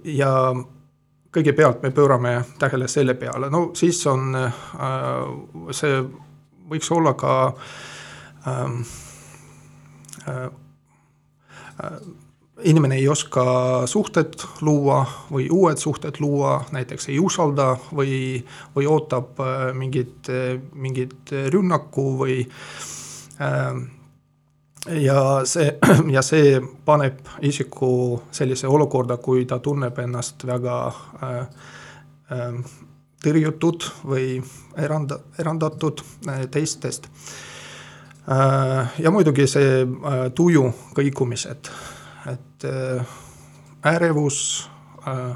[0.05, 0.33] ja
[1.35, 4.61] kõigepealt me pöörame tähele selle peale, no siis on äh,
[5.75, 6.03] see
[6.70, 7.33] võiks olla ka
[8.49, 8.83] ähm,
[10.29, 10.44] äh,
[11.85, 11.99] äh,
[12.64, 13.44] inimene ei oska
[13.90, 18.38] suhted luua või uued suhted luua, näiteks ei usalda või,
[18.77, 20.31] või ootab äh, mingit,
[20.73, 22.40] mingit rünnaku või
[23.40, 23.85] äh,
[24.87, 25.79] ja see,
[26.16, 31.38] ja see paneb isiku sellise olukorda, kui ta tunneb ennast väga äh,
[32.33, 32.59] äh,
[33.25, 34.29] tõrjutud või
[34.77, 37.09] eranda, erandatud äh, teistest
[38.29, 38.92] äh,.
[38.99, 41.73] ja muidugi see äh, tuju kõikumised,
[42.33, 43.16] et äh,
[43.94, 44.68] ärevus
[45.09, 45.33] äh,,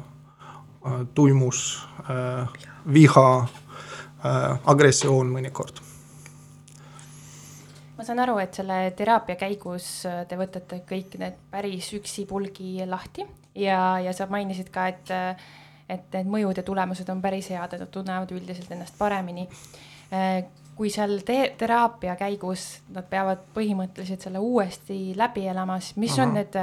[0.89, 2.49] äh tuimus äh,,
[2.93, 5.88] viha äh,, agressioon mõnikord
[7.99, 13.27] ma saan aru, et selle teraapia käigus äh, te võtate kõik need päris üksipulgi lahti
[13.59, 15.51] ja, ja sa mainisid ka, et, äh,
[15.91, 19.49] et need mõjud ja tulemused on päris head, et nad tunnevad üldiselt ennast paremini.
[20.15, 20.45] Äh,
[20.79, 26.27] kui seal te teraapia käigus nad peavad põhimõtteliselt selle uuesti läbi elama, siis mis Aha.
[26.27, 26.59] on need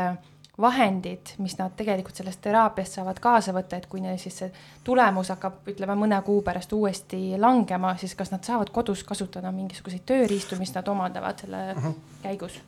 [0.61, 4.51] vahendid, mis nad tegelikult sellest teraapiast saavad kaasa võtta, et kui neil siis see
[4.87, 10.05] tulemus hakkab, ütleme mõne kuu pärast uuesti langema, siis kas nad saavad kodus kasutada mingisuguseid
[10.07, 11.87] tööriistu, mis nad omandavad selle uh mhm.
[11.87, 12.21] -huh.
[12.23, 12.59] käigus?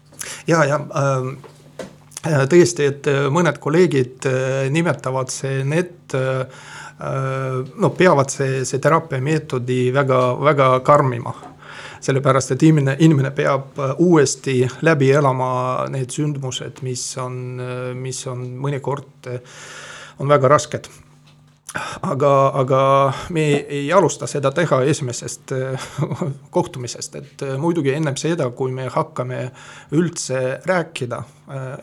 [0.47, 1.37] ja, ja ähm,
[2.27, 6.39] äh, tõesti, et äh, mõned kolleegid äh, nimetavad see net äh,
[6.99, 11.33] äh, no peavad see, see teraapia meetodi väga, väga karmima
[12.01, 15.49] sellepärast et inimene, inimene peab äh, uuesti läbi elama
[15.93, 19.59] need sündmused, mis on, äh, mis on mõnikord, äh,
[20.19, 20.89] on väga rasked
[22.01, 22.81] aga, aga
[23.35, 25.51] me ei alusta seda teha esimesest
[26.55, 29.43] kohtumisest, et muidugi ennem seda, kui me hakkame
[29.93, 31.21] üldse rääkida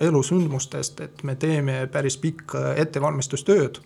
[0.02, 3.78] elusündmustest, et me teeme päris pikka ettevalmistustööd.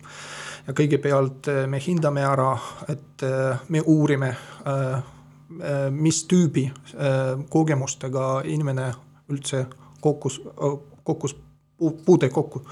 [0.66, 2.56] ja kõigepealt me hindame ära,
[2.88, 3.26] et
[3.68, 4.34] me uurime
[5.90, 8.92] mis tüübi äh, kogemustega inimene
[9.28, 9.66] üldse
[10.00, 10.40] kokkus,
[11.04, 11.36] kokkus,
[12.04, 12.62] puude kokku.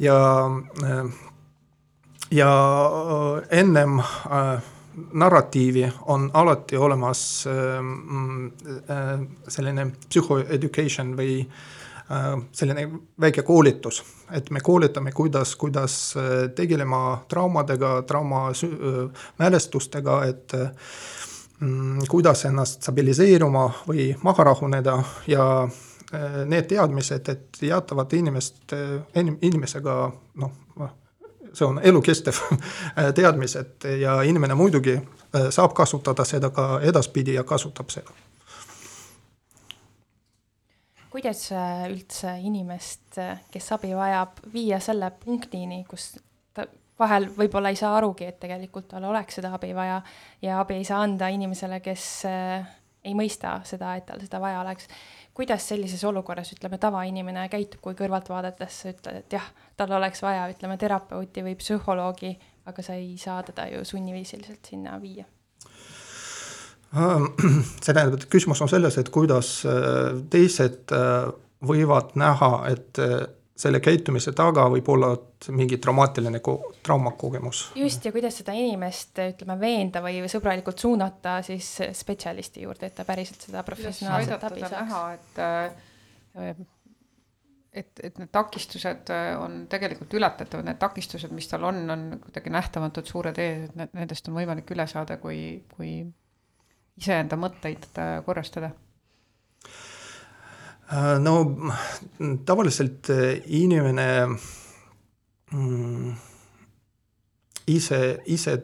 [0.00, 0.16] ja,
[0.84, 1.04] äh,
[2.30, 2.52] ja
[3.50, 4.00] ennem
[5.12, 7.20] narratiivi on alati olemas
[9.48, 11.44] selline psühhoeducation või
[12.52, 12.88] selline
[13.20, 15.94] väike koolitus, et me koolitame, kuidas, kuidas
[16.56, 18.48] tegelema traumadega, trauma
[19.38, 21.17] mälestustega, et Mm,
[22.08, 28.74] kuidas ennast stabiliseeruma või maha rahuneda ja äh, need teadmised, et jaatavad inimest,
[29.42, 29.96] inimesega
[30.38, 30.52] noh,
[31.52, 32.38] see on elukestev
[33.18, 38.14] teadmised ja inimene muidugi äh, saab kasutada seda ka edaspidi ja kasutab seda.
[41.10, 43.18] kuidas äh, üldse inimest,
[43.50, 46.12] kes abi vajab, viia selle punktini, kus
[46.98, 50.00] vahel võib-olla ei saa arugi, et tegelikult tal oleks seda abi vaja
[50.42, 52.66] ja abi ei saa anda inimesele, kes äh,
[53.04, 54.88] ei mõista seda, et tal seda vaja oleks.
[55.38, 59.44] kuidas sellises olukorras, ütleme, tavainimene käitub, kui kõrvalt vaadates sa ütled, et jah,
[59.76, 62.32] tal oleks vaja, ütleme, terapeuti või psühholoogi,
[62.66, 65.24] aga sa ei saa teda ju sunniviisiliselt sinna viia
[67.84, 71.28] see tähendab, et küsimus on selles, et kuidas äh, teised äh,
[71.68, 73.00] võivad näha, et
[73.58, 75.10] selle käitumise taga võib olla
[75.54, 77.64] mingi traumaatiline ko-, traumakogemus.
[77.78, 83.06] just, ja kuidas seda inimest, ütleme, veenda või sõbralikult suunata siis spetsialisti juurde, et ta
[83.08, 84.76] päriselt seda professionaalset abi saaks.
[84.78, 86.66] näha, et äh,
[87.78, 92.52] et, et need takistused äh, on tegelikult ületatavad, need takistused, mis tal on, on kuidagi
[92.54, 95.40] nähtamatud suured ees, et nendest on võimalik üle saada, kui,
[95.74, 96.00] kui
[96.98, 98.72] iseenda mõtteid äh, korrastada
[101.20, 101.56] no
[102.44, 104.28] tavaliselt äh, inimene
[105.52, 106.12] mm,
[107.66, 108.62] ise, ise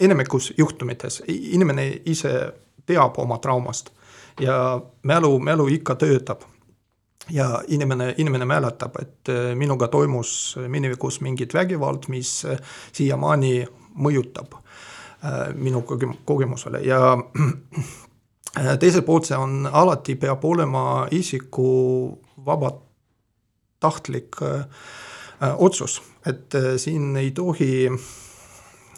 [0.00, 2.52] enamikus juhtumites inimene ise
[2.86, 3.90] teab oma traumast
[4.40, 6.42] ja mälu, mälu ikka töötab.
[7.30, 12.46] ja inimene, inimene mäletab, et äh, minuga toimus minevikus mingit vägivald, mis
[12.92, 14.56] siiamaani mõjutab
[15.54, 15.82] minu
[16.24, 17.82] kogemusele ja Äh,
[18.54, 21.68] teiselt poolt see on, alati peab olema isiku
[22.46, 24.64] vabatahtlik äh,
[25.42, 27.86] äh, otsus, et äh, siin ei tohi,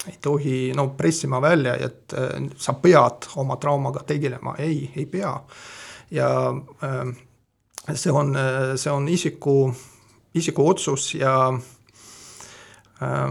[0.09, 5.41] ei tohi no pressima välja, et äh, sa pead oma traumaga tegelema, ei, ei pea.
[6.11, 7.15] ja äh,
[7.95, 8.37] see on,
[8.77, 9.73] see on isiku,
[10.35, 11.53] isiku otsus ja
[13.03, 13.31] äh,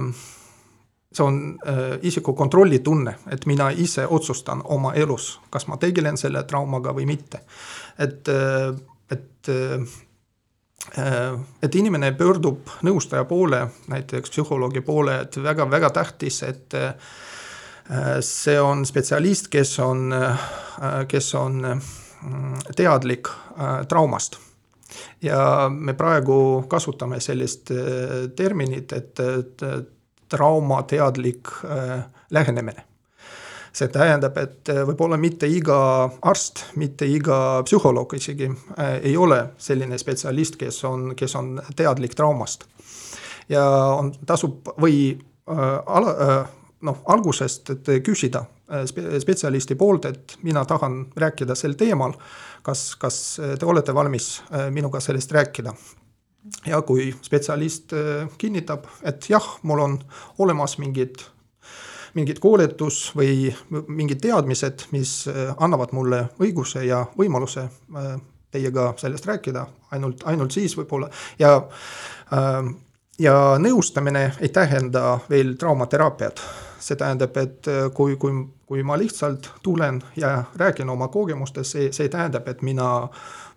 [1.12, 6.44] see on äh, isiku kontrollitunne, et mina ise otsustan oma elus, kas ma tegelen selle
[6.48, 7.44] traumaga või mitte.
[8.00, 8.72] et äh,,
[9.12, 10.00] et äh,
[11.62, 16.96] et inimene pöördub nõustaja poole, näiteks psühholoogi poole, et väga-väga tähtis, et äh,
[18.20, 20.48] see on spetsialist, kes on äh,,
[21.08, 21.92] kes on äh,
[22.76, 24.40] teadlik äh, traumast
[25.22, 29.64] ja me praegu kasutame sellist äh, terminit, et, et
[30.32, 32.84] traumateadlik äh, lähenemine.
[33.72, 35.76] see tähendab, et äh, võib-olla mitte iga
[36.28, 42.16] arst, mitte iga psühholoog isegi äh, ei ole selline spetsialist, kes on, kes on teadlik
[42.16, 42.66] traumast.
[43.50, 43.64] ja
[43.96, 45.20] on, tasub või
[45.52, 46.12] ala
[46.86, 47.72] noh, algusest,
[48.06, 48.46] küsida
[49.20, 52.14] spetsialisti poolt, et mina tahan rääkida sel teemal,
[52.64, 53.18] kas, kas
[53.60, 54.38] te olete valmis
[54.72, 55.74] minuga sellest rääkida
[56.66, 59.98] ja kui spetsialist äh, kinnitab, et jah, mul on
[60.42, 61.24] olemas mingid,
[62.18, 63.52] mingid koolitus või
[63.88, 68.14] mingid teadmised, mis äh, annavad mulle õiguse ja võimaluse äh,
[68.52, 69.66] teiega sellest rääkida,
[69.96, 71.08] ainult, ainult siis võib-olla
[71.40, 71.54] ja
[73.20, 76.42] ja nõustamine ei tähenda veel traumateraapiat.
[76.82, 78.32] see tähendab, et kui, kui,
[78.66, 83.08] kui ma lihtsalt tulen ja räägin oma kogemustest, see, see tähendab, et mina,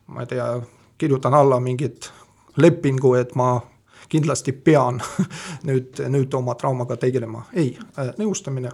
[0.07, 0.61] ma ei tea,
[0.99, 2.11] kirjutan alla mingid
[2.57, 3.61] lepingu, et ma
[4.09, 5.01] kindlasti pean
[5.69, 8.73] nüüd, nüüd oma traumaga tegelema, ei, äh, nõustamine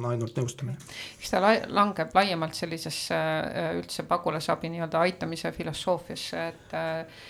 [0.00, 0.78] on ainult nõustamine.
[1.18, 7.20] eks ta langeb laiemalt sellisesse äh, üldse pagulasabi nii-öelda aitamise filosoofiasse, et äh,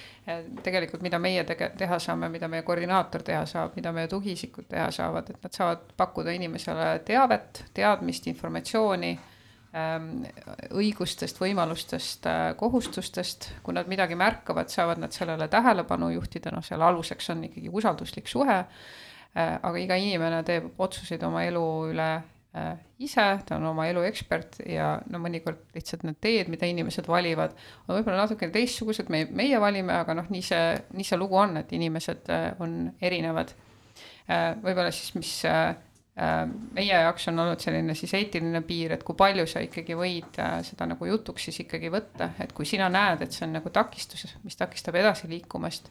[0.63, 4.91] tegelikult, mida meie tege-, teha saame, mida meie koordinaator teha saab, mida meie tugiisikud teha
[4.95, 9.17] saavad, et nad saavad pakkuda inimesele teavet, teadmist, informatsiooni
[9.71, 16.83] õigustest, võimalustest, äh, kohustustest, kui nad midagi märkavad, saavad nad sellele tähelepanu juhtida, noh, seal
[16.83, 21.63] aluseks on ikkagi usalduslik suhe, äh, aga iga inimene teeb otsuseid oma elu
[21.93, 26.67] üle äh, ise, ta on oma elu ekspert ja no mõnikord lihtsalt need teed, mida
[26.67, 27.55] inimesed valivad,
[27.87, 30.65] on võib-olla natukene teistsugused, me, meie valime, aga noh, nii see,
[30.99, 32.27] nii see lugu on, et inimesed
[32.59, 33.55] on erinevad.
[34.27, 35.31] võib-olla siis, mis
[36.17, 40.59] meie jaoks on olnud selline siis eetiline piir, et kui palju sa ikkagi võid äh,
[40.67, 44.27] seda nagu jutuks siis ikkagi võtta, et kui sina näed, et see on nagu takistus,
[44.45, 45.89] mis takistab edasi liikumast,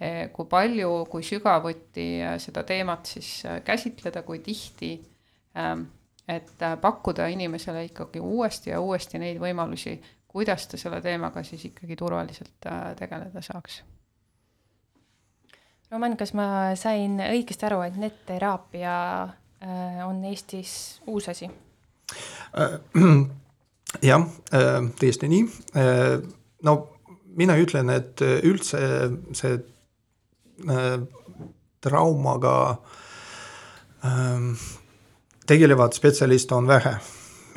[0.00, 2.08] äh, kui palju, kui sügavuti
[2.40, 3.32] seda teemat siis
[3.66, 4.94] käsitleda, kui tihti,
[5.58, 5.88] ähm,
[6.28, 9.96] et pakkuda inimesele ikkagi uuesti ja uuesti neid võimalusi,
[10.28, 12.68] kuidas ta selle teemaga siis ikkagi turvaliselt
[13.00, 13.82] tegeleda saaks.
[15.88, 18.96] Roman, kas ma sain õigesti aru, et NET-teraapia
[19.28, 19.47] Äh,
[20.06, 21.50] on Eestis uus asi?
[22.58, 22.78] Äh,
[24.08, 25.44] jah, äh, täiesti nii.
[26.62, 26.74] no
[27.38, 28.80] mina ütlen, et üldse
[29.36, 29.58] see
[31.78, 32.54] traumaga
[35.46, 36.96] tegelevad spetsialiste on vähe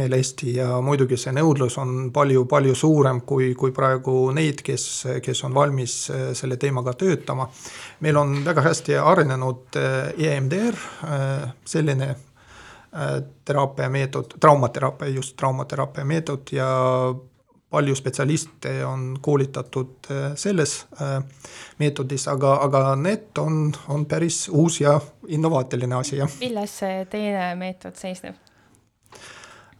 [0.01, 4.87] meil Eesti ja muidugi see nõudlus on palju-palju suurem kui, kui praegu neid, kes,
[5.23, 7.47] kes on valmis äh, selle teemaga töötama.
[7.99, 9.79] meil on väga hästi arenenud
[10.17, 12.15] EMDR, äh, äh, selline
[13.47, 16.65] teraapia meetod, traumateraapia, just traumateraapia meetod ja
[17.71, 20.73] palju spetsialiste on koolitatud selles
[21.79, 26.35] meetodis, aga, aga need on, on päris uus ja innovaatiline asi, jah.
[26.43, 28.50] milles see teine meetod seisneb?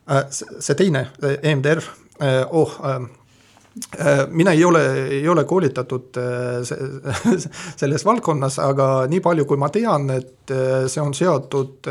[0.10, 1.82] Äh, see teine, EMDR,
[2.20, 3.10] äh, oh, ähm,
[4.32, 6.18] mina ei ole, ei ole koolitatud
[7.82, 10.52] selles valdkonnas, aga nii palju, kui ma tean, et
[10.91, 11.88] see on seotud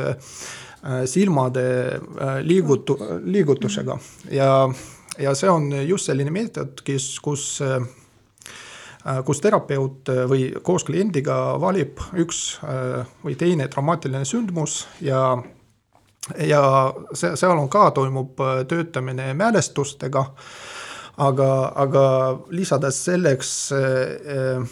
[1.08, 1.62] silmade
[2.44, 3.96] liigutu-, liigutusega.
[4.36, 4.50] Ja,
[5.16, 7.46] ja see on just selline meetod, kes, kus
[9.24, 12.58] kus terapeut või koos kliendiga valib üks
[13.24, 15.22] või teine traumaatiline sündmus ja
[16.38, 20.24] ja see, seal on ka, toimub töötamine mälestustega.
[21.20, 22.04] Aga, aga
[22.56, 24.62] lisades selleks äh,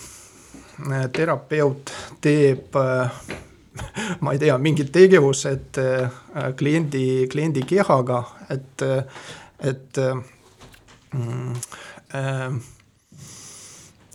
[0.93, 1.93] äh, terapeut
[2.25, 3.11] teeb äh,
[4.23, 5.79] ma ei tea, mingid tegevused
[6.57, 8.83] kliendi, kliendi kehaga, et,
[9.63, 10.01] et
[11.13, 11.53] mm,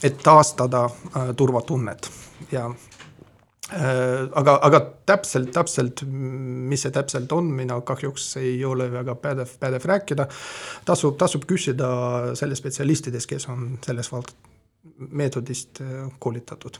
[0.03, 0.81] et taastada
[1.37, 2.09] turvatunnet.
[2.51, 2.92] Ja Äh,
[3.71, 9.87] aga, aga täpselt, täpselt, mis see täpselt on, mina kahjuks ei ole väga pädev, pädev
[9.87, 10.27] rääkida.
[10.85, 11.87] tasub, tasub küsida
[12.35, 14.35] selle spetsialistidest, kes on selles vald-,
[15.09, 16.77] meetodist äh, koolitatud.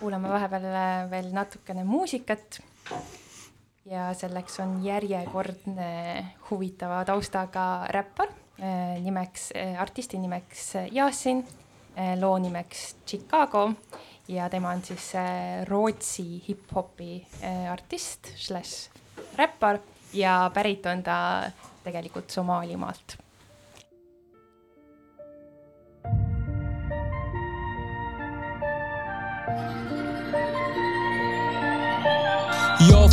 [0.00, 2.60] kuulame vahepeal äh, veel natukene muusikat
[3.86, 5.90] ja selleks on järjekordne
[6.50, 8.28] huvitava taustaga räppar
[9.00, 11.38] nimeks, artisti nimeks Yasin,
[12.20, 13.70] loo nimeks Chicago
[14.30, 15.12] ja tema on siis
[15.68, 18.90] Rootsi hip-hopi äh, artist, slaš
[19.38, 19.80] räppar
[20.12, 21.18] ja pärit on ta
[21.84, 23.18] tegelikult Somaalimaalt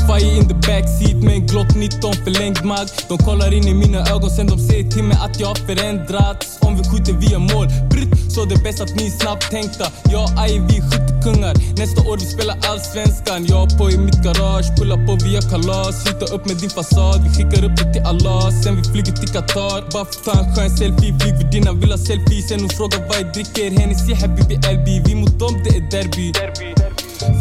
[0.08, 2.88] FIRE in the backseat med en Glock 19 förlängd mag.
[3.10, 6.58] De kollar in i mina ögon sen de säger till mig att jag har förändrats.
[6.62, 9.86] Om vi skjuter via mål, bryt, så det är bäst att ni är snabbt tänkta
[10.12, 10.78] Jag och Aje vi
[11.26, 13.46] kungar Nästa år vi spelar allsvenskan.
[13.54, 16.04] Jag på i mitt garage, Pullar på via kalas.
[16.04, 18.44] Sluta upp med din fasad, vi skickar upp det till Allah.
[18.64, 19.80] Sen vi flyger till Qatar.
[19.94, 22.42] Bara för ta en skön selfie, flyg vid dina vill ha selfie.
[22.50, 26.26] Sen hon frågar vad jag dricker, Hennessy, Habibi, LB Vi mot dem, det är derby,
[26.40, 26.70] derby.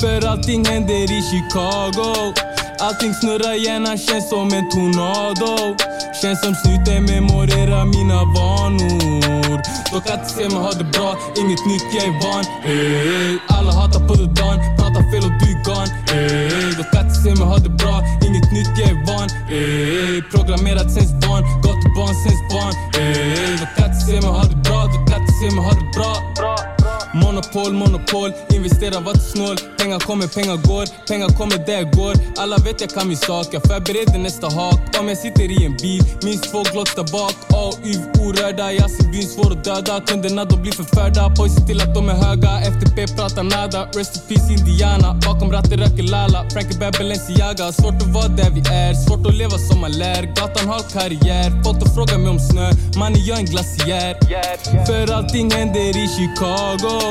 [0.01, 2.56] För allting händer i Chicago.
[2.79, 5.77] Allting snurrar, hjärnan känns som en tornado
[6.23, 9.61] Känns som snuten memorerar mina vanor
[9.93, 13.39] De kan inte se mig ha det bra, inget nytt, jag är van hey.
[13.49, 16.71] Alla hatar på det dan, pratar fel och du är gone hey.
[16.79, 17.97] De kan inte se mig ha det bra,
[18.27, 20.23] inget nytt, jag är van hey.
[20.33, 23.57] Programmerat sen barn, gatubarn sen barn hey.
[23.61, 25.89] De kan inte se mig ha det bra, de kan inte se mig ha det
[25.97, 26.76] bra
[27.23, 29.57] Monopol, monopol, investera var snål.
[29.79, 32.15] Pengar kommer, pengar går, pengar kommer där jag går.
[32.37, 34.81] Alla vet jag kan min sak, jag förbereder nästa hak.
[35.01, 37.35] Om jag sitter i en bil, minst två glotts där bak.
[37.53, 40.01] A och YV orörda, jag ser byn svår att döda.
[40.07, 42.53] Kunderna de blir förförda, pojsar till att de är höga.
[42.73, 45.09] FTP pratar nada, rest in peace Indiana.
[45.27, 49.35] Bakom ratten röker Lala, Frankie Bad Balenciaga Svårt att vara där vi är, svårt att
[49.35, 50.23] leva som man lär.
[50.37, 52.71] Gatan har karriär, folk de frågar mig om snö.
[52.99, 54.15] Mannen jag är en glaciär.
[54.87, 57.06] För allting händer i Chicago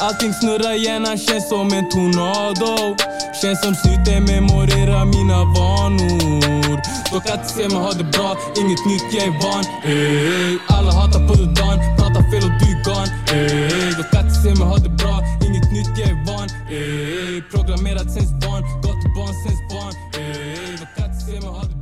[0.00, 2.96] Allting snurrar, hjärnan känns som en tornado.
[3.40, 6.76] Känns som slutet memorerar mina vanor.
[7.12, 9.64] Dock kan inte se mig ha det bra, inget nytt, jag är van.
[9.82, 13.10] Hey, Alla hatar på det dan, pratar fel och du är gone.
[13.30, 15.14] Hey, Dock kan inte se mig ha det bra,
[15.46, 16.48] inget nytt, jag är van.
[16.68, 19.94] Hey, programmerat sen barn, gatubarn sen barn.
[20.14, 21.79] Hey, Dock att se mig ha det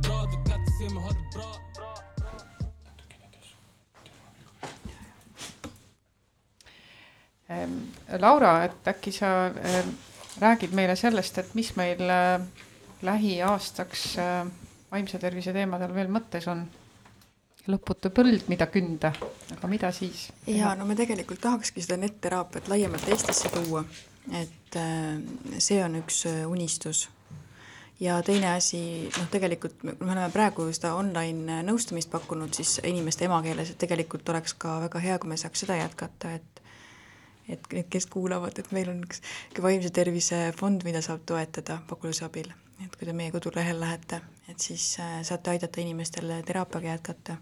[8.21, 9.49] Laura, et äkki sa
[10.39, 12.41] räägid meile sellest, et mis meil äh,
[13.01, 14.45] lähiaastaks äh,
[14.91, 16.67] vaimse tervise teemadel veel mõttes on?
[17.69, 19.11] lõputu põld, mida künda,
[19.53, 20.29] aga mida siis?
[20.49, 23.83] ja no me tegelikult tahakski seda NET-teraapiat laiemalt Eestisse tuua,
[24.33, 25.19] et äh,
[25.61, 27.09] see on üks unistus.
[27.99, 28.81] ja teine asi,
[29.17, 34.55] noh, tegelikult me oleme praegu seda online nõustamist pakkunud siis inimeste emakeeles, et tegelikult oleks
[34.55, 36.58] ka väga hea, kui me saaks seda jätkata, et
[37.49, 39.21] et need, kes kuulavad, et meil on üks
[39.61, 42.51] vaimse tervise fond, mida saab toetada pagulase abil.
[42.79, 47.37] et kui te meie kodulehel lähete, et siis äh, saate aidata inimestel teraapiaga jätkata.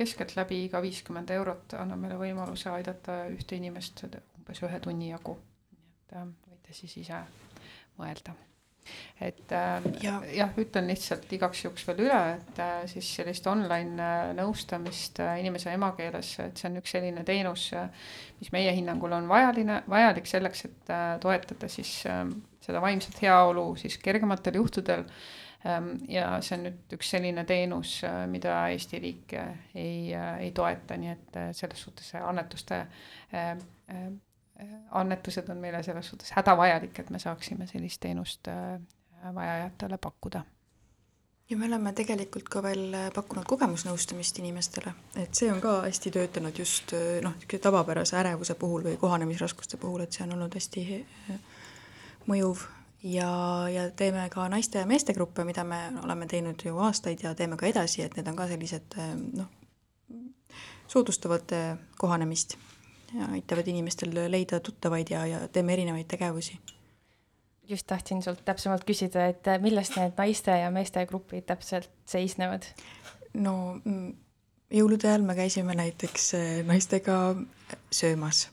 [0.00, 5.34] keskeltläbi iga viiskümmend eurot annab meile võimaluse aidata ühte inimest umbes ühe tunni jagu.
[5.72, 7.24] nii et äh, võite siis ise
[7.98, 8.36] mõelda
[9.20, 14.00] et äh, jah ja,, ütlen lihtsalt igaks juhuks veel üle, et äh, siis sellist online
[14.00, 17.68] äh, nõustamist inimese emakeeles, et see on üks selline teenus,
[18.40, 22.24] mis meie hinnangul on vajaline, vajalik selleks, et toetada siis äh,
[22.64, 25.04] seda vaimset heaolu siis kergematel juhtudel
[25.66, 25.92] ähm,.
[26.08, 27.98] ja see on nüüd üks selline teenus,
[28.32, 29.36] mida Eesti riik
[29.74, 32.86] ei ei toeta, nii et selles suhtes annetuste
[34.90, 38.80] annetused on meile selles suhtes hädavajalik, et me saaksime sellist teenust äh,
[39.34, 40.42] vajajatele pakkuda.
[41.50, 46.58] ja me oleme tegelikult ka veel pakkunud kogemusnõustamist inimestele, et see on ka hästi töötanud
[46.58, 50.84] just noh, niisuguse tavapärase ärevuse puhul või kohanemisraskuste puhul, et see on olnud hästi
[52.30, 52.68] mõjuv.
[53.02, 53.30] Ja,
[53.72, 57.56] ja teeme ka naiste ja meeste gruppe, mida me oleme teinud ju aastaid ja teeme
[57.56, 58.96] ka edasi, et need on ka sellised
[59.38, 59.48] noh,
[60.86, 61.54] soodustavad
[61.96, 62.58] kohanemist
[63.14, 66.58] ja aitavad inimestel leida tuttavaid ja, ja teeme erinevaid tegevusi.
[67.68, 72.66] just tahtsin sult täpsemalt küsida, et milles need naiste ja meeste grupid täpselt seisnevad?
[73.34, 74.12] no mm,
[74.74, 77.18] jõulude ajal me käisime näiteks äh, naistega
[77.92, 78.48] söömas.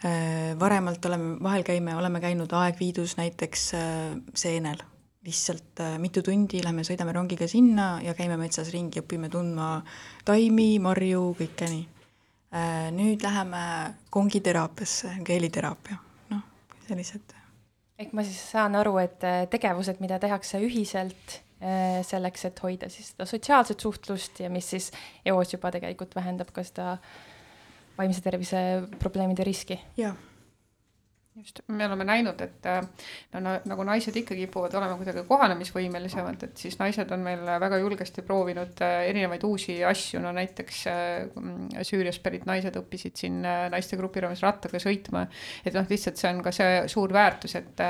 [0.00, 4.82] Äh, varemalt oleme, vahel käime, oleme käinud Aegviidus näiteks äh, seenel,
[5.26, 9.72] lihtsalt mitu tundi lähme, sõidame rongiga sinna ja käime metsas ringi, õpime tundma
[10.24, 11.88] taimi, marju, kõike nii
[12.90, 13.60] nüüd läheme
[14.10, 15.98] kongiteraapiasse, keeliteraapia,
[16.32, 16.40] noh,
[16.88, 17.36] sellised.
[18.00, 22.88] ehk ma siis saan aru, et äh, tegevused, mida tehakse ühiselt äh, selleks, et hoida
[22.90, 24.90] siis seda sotsiaalset suhtlust ja mis siis
[25.24, 26.96] eos juba tegelikult vähendab ka seda
[27.98, 28.64] vaimse tervise
[28.98, 29.78] probleemide riski.
[30.00, 30.18] jah
[31.40, 32.66] just, me oleme näinud, et
[33.32, 37.80] no, no nagu naised ikka kipuvad olema kuidagi kohanemisvõimelisemad, et siis naised on meil väga
[37.80, 43.64] julgesti proovinud äh, erinevaid uusi asju, no näiteks äh, Süüriast pärit naised õppisid siin äh,
[43.72, 45.26] naistegrupi raames rattaga sõitma.
[45.64, 47.80] et noh, lihtsalt see on ka see suur väärtus, et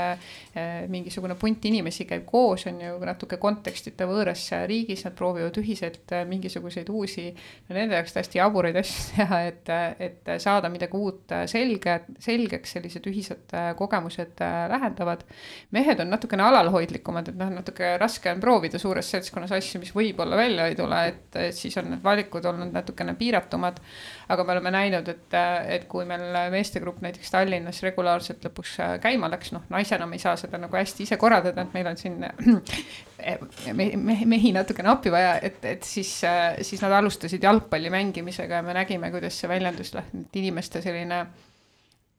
[0.90, 6.88] mingisugune punt inimesi käib koos, on ju natuke kontekstita võõras riigis, nad proovivad ühiselt mingisuguseid
[6.92, 7.28] uusi,
[7.68, 9.72] no nende jaoks täiesti jaburaid asju teha, et,
[10.06, 15.20] et saada midagi uut selge, selgeks, sellised ühised sellised äh, kogemused äh, lähendavad.
[15.70, 20.36] mehed on natukene alalhoidlikumad, et noh, natuke raske on proovida suures seltskonnas asju, mis võib-olla
[20.36, 23.80] välja ei tule, et, et siis on need valikud olnud natukene piiratumad.
[24.28, 25.34] aga me oleme näinud, et,
[25.68, 30.22] et kui meil meestegrupp näiteks Tallinnas regulaarselt lõpuks äh, käima läks, noh, naisena me ei
[30.22, 32.20] saa seda nagu hästi ise korraldada, et meil on siin
[33.80, 36.20] mehi, mehi, mehi natukene appi vaja, et, et siis,
[36.62, 39.94] siis nad alustasid jalgpalli mängimisega ja me nägime, kuidas see väljendus,
[40.40, 41.24] inimeste selline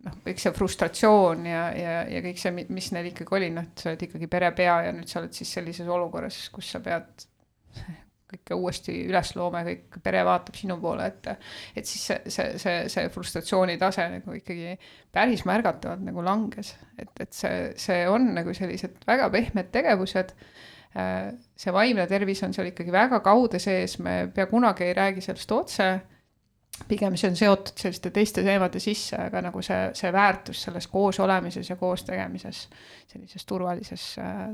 [0.06, 3.84] noh, kõik see frustratsioon ja, ja, ja kõik see, mis neil ikkagi oli, noh, et
[3.84, 7.28] sa oled ikkagi perepea ja nüüd sa oled siis sellises olukorras, kus sa pead
[8.32, 11.28] kõike uuesti üles looma ja kõik pere vaatab sinu poole, et
[11.76, 14.78] et siis see, see, see, see frustratsiooni tase nagu ikkagi
[15.12, 20.36] päris märgatavalt nagu langes, et, et see, see on nagu sellised väga pehmed tegevused.
[20.92, 25.54] See vaimne tervis on seal ikkagi väga kaude sees, me pea kunagi ei räägi sellest
[25.56, 25.86] otse
[26.88, 31.20] pigem see on seotud selliste teiste teemade sisse, aga nagu see, see väärtus selles koos
[31.24, 32.68] olemises ja koos tegemises,
[33.12, 34.06] sellises turvalises,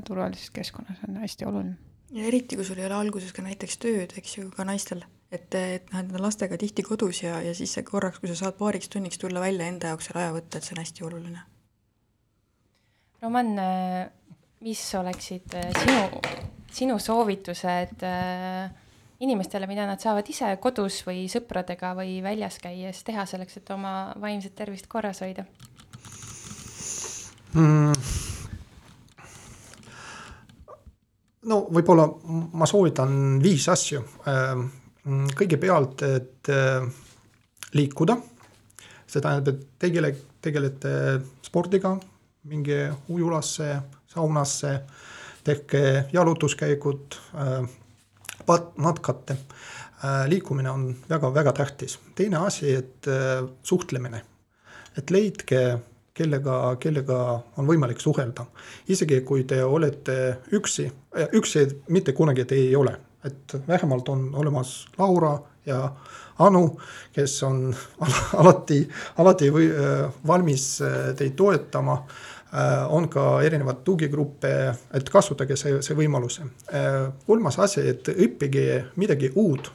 [0.06, 1.76] turvalises keskkonnas on hästi oluline.
[2.14, 5.46] ja eriti, kui sul ei ole alguses ka näiteks tööd, eks ju, ka naistel, et,
[5.54, 8.58] et noh, et nad on lastega tihti kodus ja, ja siis korraks, kui sa saad
[8.58, 11.46] paariks tunniks tulla välja enda jaoks selle aja võtta, et see on hästi oluline.
[13.22, 13.48] Roman,
[14.62, 16.02] mis oleksid sinu,
[16.70, 18.70] sinu soovitused äh,
[19.20, 24.14] inimestele, mida nad saavad ise kodus või sõpradega või väljas käies teha selleks, et oma
[24.20, 25.44] vaimset tervist korras hoida
[27.54, 27.92] mm.?
[31.48, 32.06] no võib-olla
[32.58, 34.02] ma soovitan viis asju.
[34.28, 34.66] Ähm,
[35.38, 36.84] kõigepealt, et äh,
[37.76, 38.18] liikuda,
[39.08, 40.12] see tähendab, et tegele,
[40.44, 40.92] tegelete
[41.46, 41.94] spordiga,
[42.48, 43.70] minge ujulasse,
[44.12, 44.74] saunasse,
[45.44, 47.16] tehke jalutuskäigud
[48.76, 49.36] matkate.
[50.04, 51.98] Äh, liikumine on väga-väga tähtis.
[52.14, 54.22] teine asi, et äh, suhtlemine,
[54.98, 55.78] et leidke
[56.14, 58.46] kellega, kellega on võimalik suhelda.
[58.88, 60.86] isegi kui te olete üksi,
[61.18, 65.92] äh, üksi mitte kunagi te ei ole, et vähemalt on olemas Laura ja
[66.38, 66.78] Anu,
[67.12, 67.74] kes on
[68.40, 69.66] alati, alati või,
[70.26, 70.78] valmis
[71.18, 72.04] teid toetama
[72.88, 74.50] on ka erinevaid tugigruppe,
[74.94, 76.40] et kasutage see, see võimalus.
[76.72, 79.70] Äh, kolmas asi, et õppige midagi uut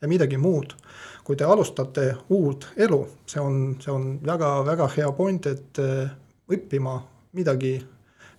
[0.00, 0.76] ja midagi muud.
[1.24, 6.08] kui te alustate uut elu, see on, see on väga-väga hea point, et äh,
[6.50, 6.96] õppima
[7.38, 7.76] midagi,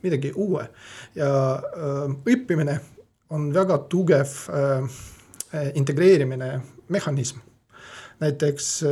[0.03, 0.65] midagi uue
[1.15, 1.29] ja
[2.25, 2.79] õppimine
[3.31, 4.33] on väga tugev
[5.73, 6.49] integreerimine
[6.89, 7.37] mehhanism.
[8.19, 8.83] näiteks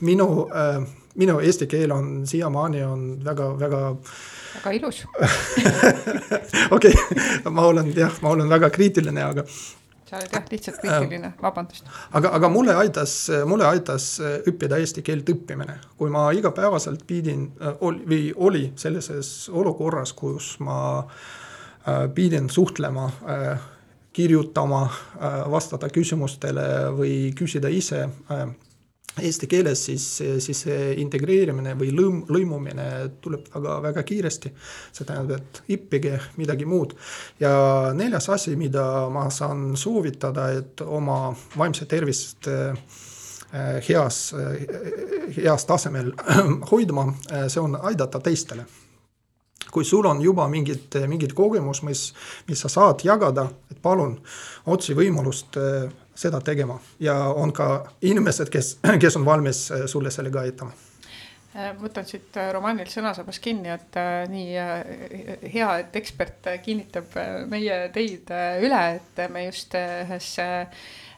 [0.00, 0.28] minu
[1.18, 3.80] minu eesti keel on siiamaani on väga-väga.
[4.54, 5.02] väga ilus
[6.76, 6.94] okei,
[7.50, 9.44] ma olen jah, ma olen väga kriitiline, aga
[10.08, 11.88] sa oled jah, lihtsalt kriitiline, vabandust.
[12.16, 13.16] aga, aga mulle aitas,
[13.48, 17.48] mulle aitas õppida eesti keelt õppimine, kui ma igapäevaselt pidin
[17.82, 23.66] või oli sellises olukorras, kus ma äh, pidin suhtlema, äh,
[24.16, 28.06] kirjutama, äh, vastata küsimustele või küsida ise
[29.22, 30.06] eesti keeles, siis,
[30.44, 30.64] siis
[31.02, 32.86] integreerimine või lõim, lõimumine
[33.24, 34.52] tuleb väga, väga kiiresti.
[34.92, 36.94] see tähendab, et õppige midagi muud.
[37.40, 42.74] ja neljas asi, mida ma saan soovitada, et oma vaimset tervist äh,
[43.88, 44.34] heas,
[45.36, 46.12] heas tasemel
[46.70, 47.08] hoidma,
[47.48, 48.66] see on aidata teistele
[49.70, 52.14] kui sul on juba mingid, mingid kogemus, mis,
[52.48, 54.14] mis sa saad jagada, et palun
[54.72, 55.58] otsi võimalust
[56.18, 56.78] seda tegema.
[57.00, 60.72] Ja on ka inimesed, kes, kes on valmis äh, sulle sellega aitama
[61.80, 63.98] võtan siit äh, Romanil sõnasabast kinni, et
[64.30, 67.16] nii hea, et ekspert kinnitab
[67.50, 68.32] meie teid
[68.62, 70.34] üle, et me just ühes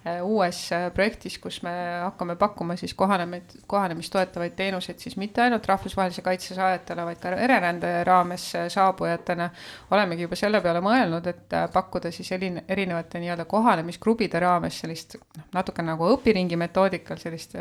[0.06, 1.70] Äh, uues äh, projektis, kus me
[2.00, 7.34] hakkame pakkuma siis kohanemist, kohanemist toetavaid teenuseid siis mitte ainult rahvusvahelise kaitse saajatele, vaid ka
[7.36, 9.50] ererände raames äh, saabujatena.
[9.90, 15.44] olemegi juba selle peale mõelnud, et pakkuda siis erine-, erinevate nii-öelda kohanemisgrupide raames sellist noh,
[15.52, 17.60] natuke nagu õpiringi metoodikal sellist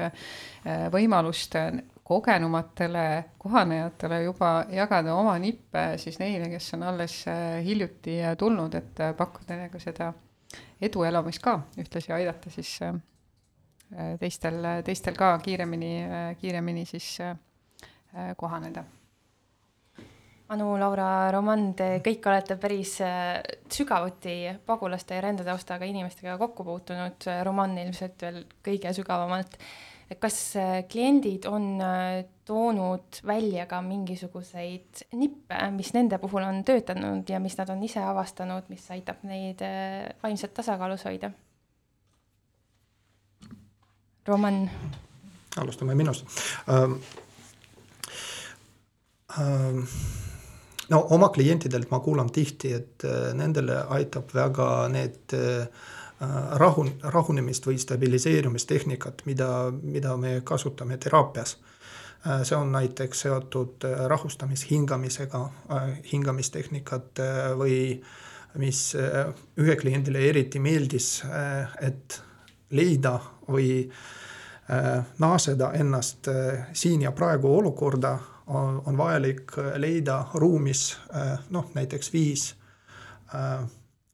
[0.96, 1.60] võimalust
[2.10, 3.04] kogenumatele
[3.38, 7.20] kohanejatele juba jagada oma nippe siis neile, kes on alles
[7.66, 10.10] hiljuti tulnud, et pakkuda nagu seda
[10.82, 12.96] eduelamist ka ühtlasi aidata siis äh,
[14.20, 15.92] teistel, teistel ka kiiremini,
[16.42, 17.36] kiiremini siis äh,
[18.38, 18.84] kohaneda.
[20.50, 23.38] Anu, Laura, Roman, te kõik olete päris äh,
[23.70, 29.60] sügavuti pagulaste ja rändetaustaga inimestega kokku puutunud, Roman ilmselt veel kõige sügavamalt
[30.18, 37.30] kas äh, kliendid on äh, toonud välja ka mingisuguseid nippe, mis nende puhul on töötanud
[37.30, 41.32] ja mis nad on ise avastanud, mis aitab neid äh, vaimset tasakaalus hoida?
[44.28, 44.70] Roman.
[45.58, 46.26] alustame minust
[46.70, 47.00] ähm,.
[49.40, 49.84] Ähm,
[50.90, 53.04] no oma klientidelt ma kuulan tihti, et
[53.38, 55.68] nendele aitab väga need Äh,
[56.52, 61.58] rahu, rahunemist või stabiliseerumistehnikat, mida, mida me kasutame teraapias.
[62.28, 65.44] Äh, see on näiteks seotud äh, rahustamishingamisega,
[66.12, 67.22] hingamistehnikat
[67.58, 68.02] või
[68.60, 68.96] mis
[69.62, 71.22] ühe kliendile eriti meeldis,
[71.86, 72.16] et
[72.74, 73.12] leida
[73.46, 73.86] või
[75.22, 76.32] naaseda ennast
[76.74, 78.16] siin ja praegu olukorda,
[78.50, 80.98] on vajalik leida ruumis
[81.54, 82.50] noh, näiteks viis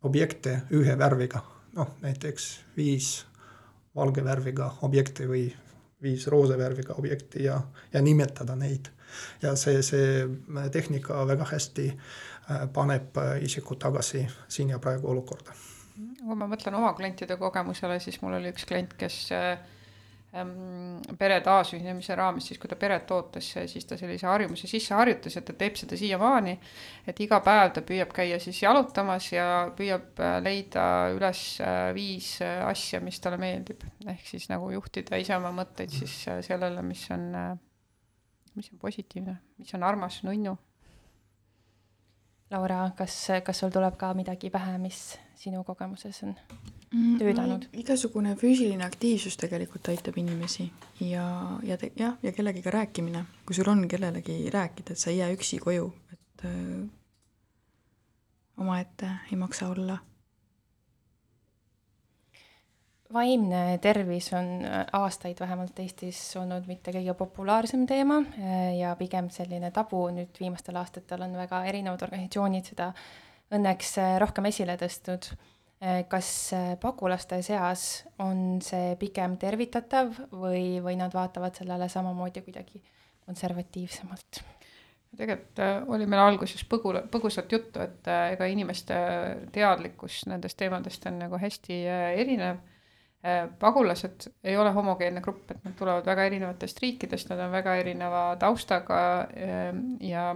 [0.04, 1.40] objekte ühe värviga
[1.76, 3.26] noh, näiteks viis
[3.96, 5.46] valge värviga objekti või
[6.02, 7.60] viis roosa värviga objekti ja,
[7.94, 8.92] ja nimetada neid.
[9.42, 10.26] ja see, see
[10.72, 15.56] tehnika väga hästi äh, paneb äh, isiku tagasi siin ja praegu olukorda.
[15.96, 19.60] kui ma mõtlen oma klientide kogemusele, siis mul oli üks klient, kes äh,
[21.20, 25.46] pere taasühinemise raames, siis kui ta peret ootas, siis ta sellise harjumuse sisse harjutas, et
[25.48, 26.58] ta teeb seda siiamaani.
[27.08, 32.42] et iga päev ta püüab käia siis jalutamas ja püüab äh, leida üles äh, viis
[32.44, 33.86] äh, asja, mis talle meeldib.
[34.08, 36.18] ehk siis nagu juhtida ise oma mõtteid siis
[36.48, 37.30] sellele, mis on,
[38.56, 40.58] mis on positiivne, mis on armas, nunnu.
[42.52, 46.36] Laura, kas, kas sul tuleb ka midagi pähe, mis sinu kogemuses on?
[46.92, 47.68] Mm, töötanud?
[47.74, 50.68] igasugune füüsiline aktiivsus tegelikult aitab inimesi
[51.04, 51.26] ja,
[51.66, 55.32] ja te, jah, ja kellegiga rääkimine, kui sul on kellelegi rääkida, et sa ei jää
[55.36, 56.84] üksi koju, et öö,
[58.58, 59.98] omaette ei maksa olla.
[63.14, 64.48] vaimne tervis on
[64.94, 68.18] aastaid vähemalt Eestis olnud mitte kõige populaarsem teema
[68.76, 72.90] ja pigem selline tabu, nüüd viimastel aastatel on väga erinevad organisatsioonid seda
[73.54, 75.34] õnneks rohkem esile tõstnud
[75.84, 82.46] Äh, kas äh, pagulaste seas on see pigem tervitatav või, või nad vaatavad sellele samamoodi
[82.46, 82.80] kuidagi
[83.26, 84.40] konservatiivsemalt?
[85.16, 88.96] tegelikult äh, oli meil alguses põgu, põgusalt juttu, et ega inimeste
[89.56, 91.82] teadlikkus nendest teemadest on nagu hästi
[92.24, 92.64] erinev.
[93.60, 98.26] pagulased ei ole homogeenne grupp, et nad tulevad väga erinevatest riikidest, nad on väga erineva
[98.40, 99.00] taustaga
[100.00, 100.28] ja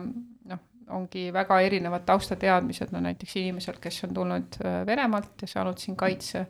[0.95, 5.97] ongi väga erinevad taustateadmised, no näiteks inimesel, kes on tulnud äh, Venemaalt ja saanud siin
[5.99, 6.45] kaitse,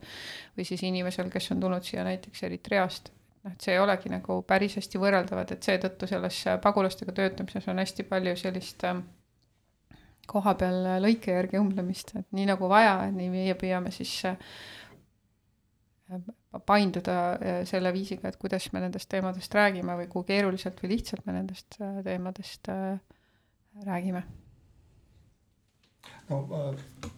[0.57, 3.11] või siis inimesel, kes on tulnud siia näiteks Eritreast.
[3.43, 7.67] noh, et see ei olegi nagu päris hästi võrreldavad, et seetõttu selles äh, pagulastega töötamises
[7.71, 9.05] on hästi palju sellist ähm,
[10.27, 14.35] koha peal lõike järgi õmblemist, et nii nagu vaja, nii meie püüame siis äh,
[16.65, 17.15] painduda
[17.69, 21.77] selle viisiga, et kuidas me nendest teemadest räägime või kui keeruliselt või lihtsalt me nendest
[21.77, 22.97] teemadest äh,
[23.85, 24.23] räägime?
[26.29, 27.09] no äh,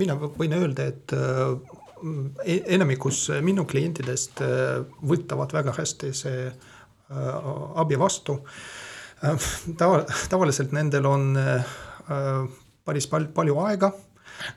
[0.00, 1.54] mina võin öelda, et äh,
[2.44, 6.50] e-, enamikus minu klientidest äh, võtavad väga hästi see
[7.10, 8.36] abi vastu.
[9.78, 11.24] tava, tavaliselt nendel on
[12.86, 13.88] päris pal-, palju aega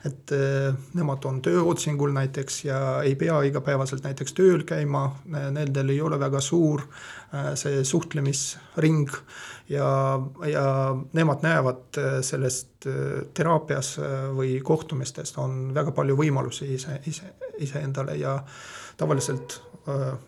[0.05, 6.01] et äh, nemad on tööotsingul näiteks ja ei pea igapäevaselt näiteks tööl käima, nendel ei
[6.01, 9.09] ole väga suur äh, see suhtlemisring
[9.71, 9.87] ja,
[10.49, 10.67] ja
[11.13, 12.87] nemad näevad sellest
[13.33, 13.95] teraapias
[14.35, 18.37] või kohtumistest on väga palju võimalusi ise, ise, iseendale ja
[18.99, 19.61] tavaliselt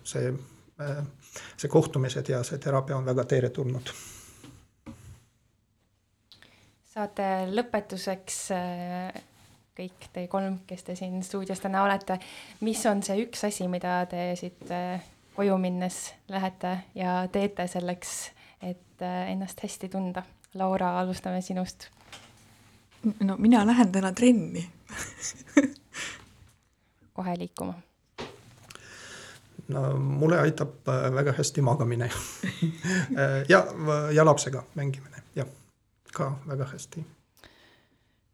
[0.03, 0.31] see,
[1.35, 3.91] see kohtumised ja see teraapia on väga teretulnud.
[6.95, 8.37] Saate lõpetuseks
[9.75, 12.19] kõik te kolm, kes te siin stuudios täna olete,
[12.63, 15.03] mis on see üks asi, mida te siit äh,
[15.35, 18.15] koju minnes lähete ja teete selleks,
[18.61, 20.23] et äh, ennast hästi tunda?
[20.55, 21.89] Laura, alustame sinust.
[23.19, 24.63] no mina lähen täna trenni
[27.13, 27.73] kohe liikuma?
[29.67, 32.09] no mulle aitab äh, väga hästi magamine
[33.53, 33.65] ja,
[34.13, 35.47] ja lapsega mängimine, jah,
[36.13, 37.05] ka väga hästi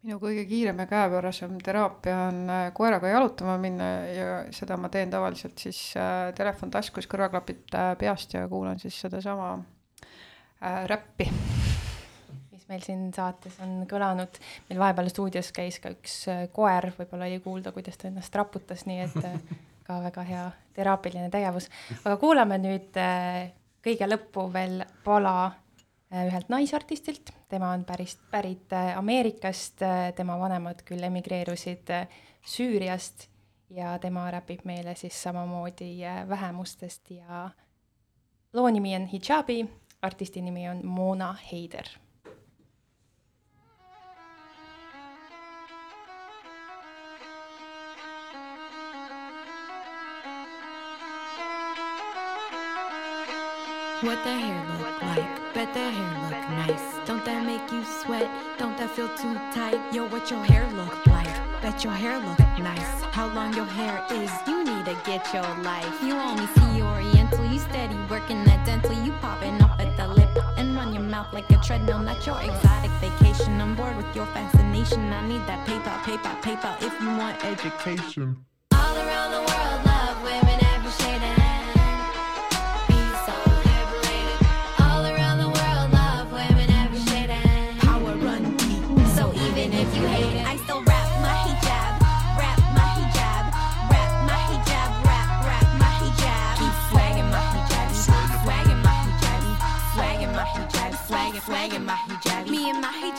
[0.02, 5.12] minu kõige kiirem ja käepärasem teraapia on äh, koeraga jalutama minna ja seda ma teen
[5.14, 9.54] tavaliselt siis äh, telefon taskus, kõrvaklapid äh, peast ja kuulan siis sedasama
[10.62, 11.26] räppi.
[12.52, 14.36] mis meil siin saates on kõlanud,
[14.70, 16.18] meil vahepeal stuudios käis ka üks
[16.54, 19.18] koer, võib-olla oli kuulda, kuidas ta ennast raputas, nii et
[19.88, 20.44] ka väga hea
[20.78, 21.70] teraapiline tegevus.
[22.04, 23.02] aga kuulame nüüd
[23.82, 25.52] kõige lõppu veel pala
[26.12, 31.92] ühelt naisartistilt, tema on päris, pärit äh, Ameerikast, äh, tema vanemad küll emigreerusid
[32.42, 33.28] Süüriast
[33.70, 35.94] ja tema räpib meile siis samamoodi
[36.30, 37.50] vähemustest ja
[38.54, 39.66] loo nimi on Hijabi,
[40.02, 41.88] artisti nimi on Mona Heider
[54.02, 55.54] What the hair look like?
[55.54, 56.98] Bet the hair look nice.
[57.06, 58.28] Don't that make you sweat?
[58.58, 59.78] Don't that feel too tight?
[59.94, 61.30] Yo, what your hair look like?
[61.62, 62.90] Bet your hair look nice.
[63.14, 64.32] How long your hair is?
[64.48, 65.86] You need to get your life.
[66.02, 67.46] You only see Oriental.
[67.46, 68.92] You steady working that dental.
[69.06, 72.00] You popping off at the lip and run your mouth like a treadmill.
[72.00, 73.62] Not your exotic vacation.
[73.62, 75.14] I'm bored with your fascination.
[75.14, 76.74] I need that paper, paper, paper.
[76.82, 78.46] If you want education.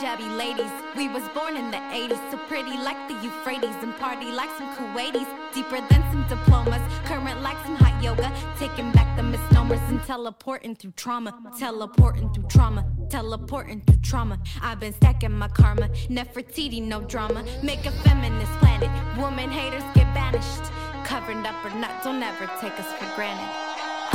[0.03, 4.33] Hijabi ladies, we was born in the 80s, so pretty like the Euphrates and party
[4.33, 9.23] like some Kuwaitis, deeper than some diplomas, current like some hot yoga, taking back the
[9.23, 14.39] misnomers and teleporting through trauma, teleporting through trauma, teleporting through trauma.
[14.61, 17.45] I've been stacking my karma, Nefertiti, no drama.
[17.63, 20.65] Make a feminist planet, woman haters get banished.
[21.05, 23.49] Covered up or not, don't ever take us for granted.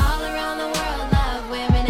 [0.03, 1.86] all around the world, love women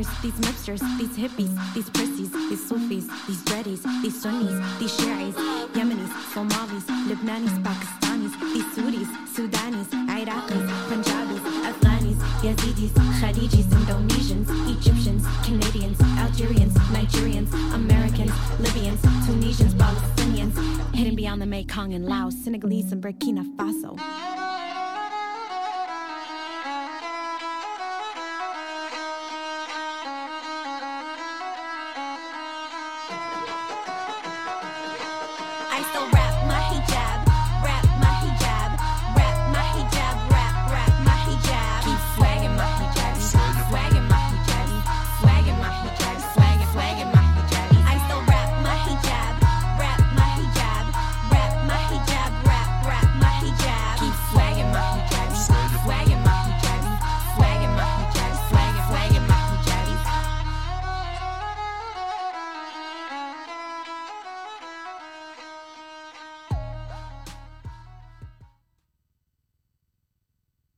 [0.00, 4.94] my sisters, these mipsters, these hippies, these prissies, these Sufis, these dreadies, these Sunnis, these
[4.96, 5.36] Shiites,
[5.74, 14.48] Yemenis, Somalis, Lebanese, Pakistanis, these Sudis, Sudanis, Iraqis, Punjabis, Afghanis, Yazidis, Khadijis, Indonesians,
[14.78, 22.92] Egyptians, Canadians, Algerians, Nigerians, Americans, Libyans, Tunisians, Palestinians, hidden beyond the Mekong and Laos, Senegalese
[22.92, 24.69] and Burkina Faso.